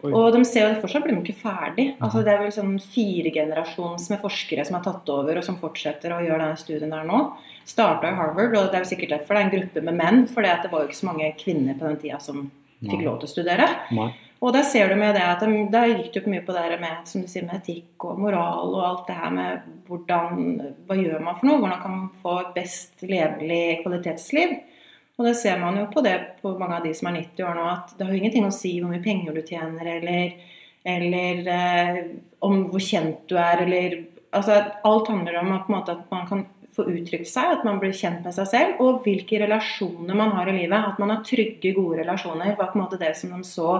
[0.00, 0.12] Oi.
[0.16, 1.86] Og de ser jo at fortsatt blir de ikke ferdig.
[2.00, 5.58] Altså Det er vel sånn fire generasjons med forskere som har tatt over, og som
[5.60, 7.20] fortsetter å gjøre denne studien der nå.
[7.68, 10.24] Starta i Harvard, og det er jo sikkert derfor det er en gruppe med menn.
[10.30, 12.48] For det var jo ikke så mange kvinner på den tida som
[12.80, 13.68] fikk lov til å studere.
[13.92, 14.10] nei.
[14.40, 17.04] Og der ser du med det at de, Der gikk det mye på det med,
[17.04, 20.40] som du sier, med etikk og moral og alt det her med hvordan
[20.88, 21.60] Hva gjør man for noe?
[21.60, 24.56] Hvordan kan man få et best levelig kvalitetsliv?
[25.20, 27.58] Og det ser man jo på det på mange av de som er 90 år
[27.58, 30.54] nå, at det har jo ingenting å si hvor mye penger du tjener, eller,
[30.88, 31.98] eller eh,
[32.48, 34.00] om hvor kjent du er, eller
[34.30, 34.54] Altså
[34.86, 38.22] alt handler om at, måte, at man kan få uttrykt seg, at man blir kjent
[38.22, 40.76] med seg selv, og hvilke relasjoner man har i livet.
[40.78, 42.54] At man har trygge, gode relasjoner.
[42.54, 43.72] var på en måte det som de så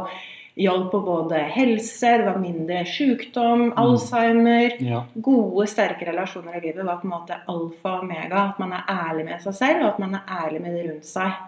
[0.61, 5.05] hjalp på både helse, det var mindre sykdom, Alzheimer Ja.
[5.15, 8.45] Gode, sterke relasjoner i livet var på en måte alfa og omega.
[8.51, 11.09] At man er ærlig med seg selv, og at man er ærlig med det rundt
[11.09, 11.39] seg.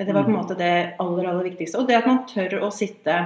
[0.00, 1.78] Det var på en måte det aller, aller viktigste.
[1.78, 3.16] Og det at man tør å sitte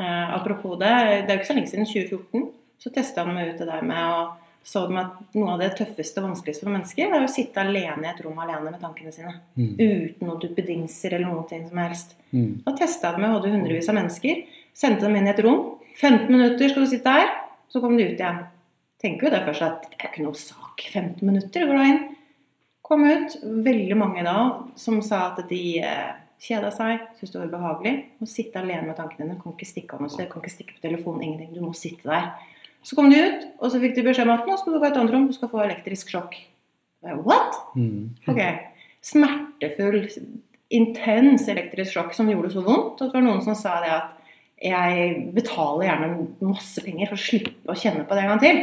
[0.00, 0.92] uh, Apropos det,
[1.24, 2.48] det er jo ikke så lenge siden, 2014,
[2.82, 4.22] så testa meg ut det der med å
[4.62, 8.06] så de at noe av det tøffeste og vanskeligste for mennesker er å sitte alene
[8.06, 9.34] i et rom alene med tankene sine.
[9.58, 9.72] Mm.
[9.74, 12.14] Uten noen duppedingser eller noe ting som helst.
[12.30, 12.62] Mm.
[12.66, 14.44] Da testa det med hadde hundrevis av mennesker.
[14.78, 15.64] Sendte dem inn i et rom.
[15.98, 17.32] 15 minutter skal du sitte her.
[17.72, 18.42] Så kom de ut igjen.
[19.02, 20.86] Tenker jo det først at det er ikke noe sak.
[20.92, 22.02] 15 minutter går da inn.
[22.86, 23.36] Kom ut.
[23.42, 24.36] Veldig mange da
[24.78, 27.96] som sa at de eh, kjeda seg, syntes det var ubehagelig.
[28.22, 29.40] Å sitte alene med tankene dine.
[29.42, 30.30] Kan ikke stikke av noe sted.
[30.30, 31.26] Kan ikke stikke på telefonen.
[31.26, 31.54] Ingenting.
[31.56, 32.30] Du må sitte der.
[32.82, 34.88] Så kom de ut, og så fikk de beskjed om at nå skal du gå
[34.88, 35.28] i et annet rom.
[35.30, 36.34] Du skal få elektrisk sjokk.
[37.02, 37.58] What?
[37.78, 38.10] Mm.
[38.30, 38.40] Ok.
[39.02, 40.04] Smertefull,
[40.72, 42.98] intens elektrisk sjokk som gjorde det så vondt.
[42.98, 44.18] Og det var noen som sa det at
[44.62, 46.10] jeg betaler gjerne
[46.44, 48.60] masse penger for å slippe å kjenne på det en gang til.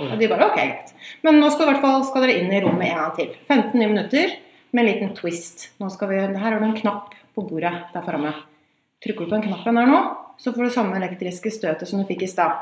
[0.00, 0.94] Og de bare ok, greit.
[1.24, 3.34] Men nå skal, fall, skal dere inn i rommet en gang til.
[3.44, 4.38] 15 nye minutter
[4.72, 5.68] med en liten twist.
[5.82, 8.32] Nå skal vi, her har du en knapp på bordet der framme.
[9.04, 10.00] Trykker du på den knappen der nå,
[10.40, 12.56] så får du samme elektriske støtet som du fikk i stad.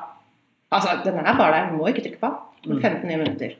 [0.71, 1.71] Altså, den er bare der.
[1.71, 2.31] Du må ikke trykke på.
[2.66, 2.81] Mm.
[2.81, 3.57] 15 nye minutter.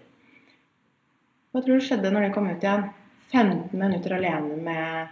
[1.51, 2.85] Hva tror du skjedde når den kom ut igjen?
[3.31, 5.09] 15 minutter alene med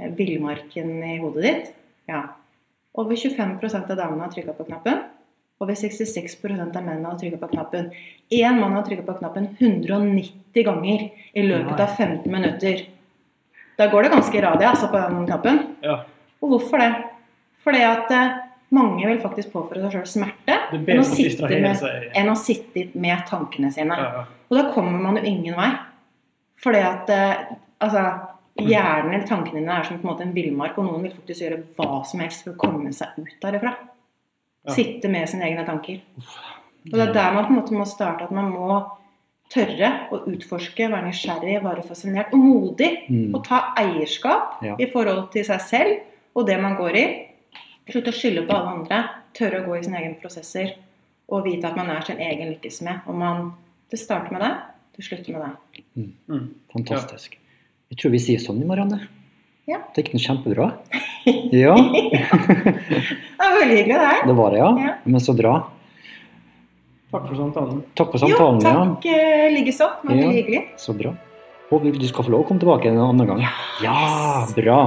[0.00, 1.72] eh, villmarken i hodet ditt?
[2.10, 2.26] Ja.
[2.98, 5.04] Over 25% av damene har trykka på knappen.
[5.60, 7.90] Over 66 av mennene har trykka på knappen.
[8.32, 12.86] Én mann har trykka på knappen 190 ganger i løpet av 15 minutter.
[13.78, 15.60] Da går det ganske radig altså, på den knappen.
[15.84, 16.02] Ja.
[16.40, 16.90] Og hvorfor det?
[17.64, 18.38] Fordi at eh,
[18.74, 21.84] mange vil faktisk påføre seg sjøl smerte er enn å, å sitte med,
[22.16, 23.96] enn å sitte med tankene sine.
[23.98, 24.26] Ja, ja.
[24.50, 25.70] Og da kommer man jo ingen vei.
[26.60, 27.50] Fordi at eh,
[27.82, 28.04] altså,
[28.60, 31.46] hjernen eller tankene dine er som på en måte en villmark, og noen vil faktisk
[31.46, 33.74] gjøre hva som helst for å komme seg ut derifra.
[34.66, 34.76] Ja.
[34.76, 36.02] Sitte med sine egne tanker.
[36.90, 38.80] Og det er der man på en måte må starte, at man må
[39.50, 42.90] tørre å utforske, være nysgjerrig, være fascinert og modig.
[43.08, 43.34] Mm.
[43.34, 44.76] Og ta eierskap Ja.
[44.78, 47.06] i forhold til seg selv og det man går i.
[47.90, 48.98] Slutte å skylde på alle andre.
[49.36, 50.74] Tørre å gå i sine egne prosesser.
[51.30, 53.00] Og vite at man er sin egen lykkes med.
[53.06, 53.52] Og man,
[53.90, 54.52] det starter med det,
[54.96, 56.12] det slutter med det.
[56.30, 56.46] Mm.
[56.72, 57.36] Fantastisk.
[57.90, 59.00] Jeg tror vi sier sånn, Marianne.
[59.70, 59.78] Ja.
[59.94, 60.72] Det gikk kjempebra.
[61.52, 62.16] Ja, Det
[63.36, 64.22] var veldig hyggelig, det her.
[64.26, 64.68] det var det, ja.
[64.86, 64.92] Ja.
[65.04, 65.52] Men så bra.
[67.10, 67.82] Takk for samtalen.
[67.98, 68.94] Takk for Jo, samtalen.
[68.96, 69.48] takk ja.
[69.52, 69.88] likeså.
[70.00, 70.30] Det var Ja.
[70.32, 70.62] hyggelig.
[70.80, 71.12] Så bra.
[71.70, 73.42] Håper du skal få lov å komme tilbake en annen gang.
[73.84, 74.78] Ja, bra.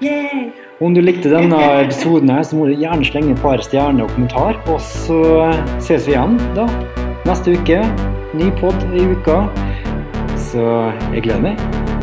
[0.00, 0.50] Yay.
[0.82, 4.10] Om du likte denne episoden, her, så må du gjerne slenge et par stjerner og
[4.16, 4.56] kommentar.
[4.66, 5.20] Og så
[5.78, 6.66] ses vi igjen da
[7.28, 7.78] neste uke.
[8.34, 9.44] Ny pod i uka.
[10.50, 10.66] Så
[11.14, 12.01] jeg gleder meg.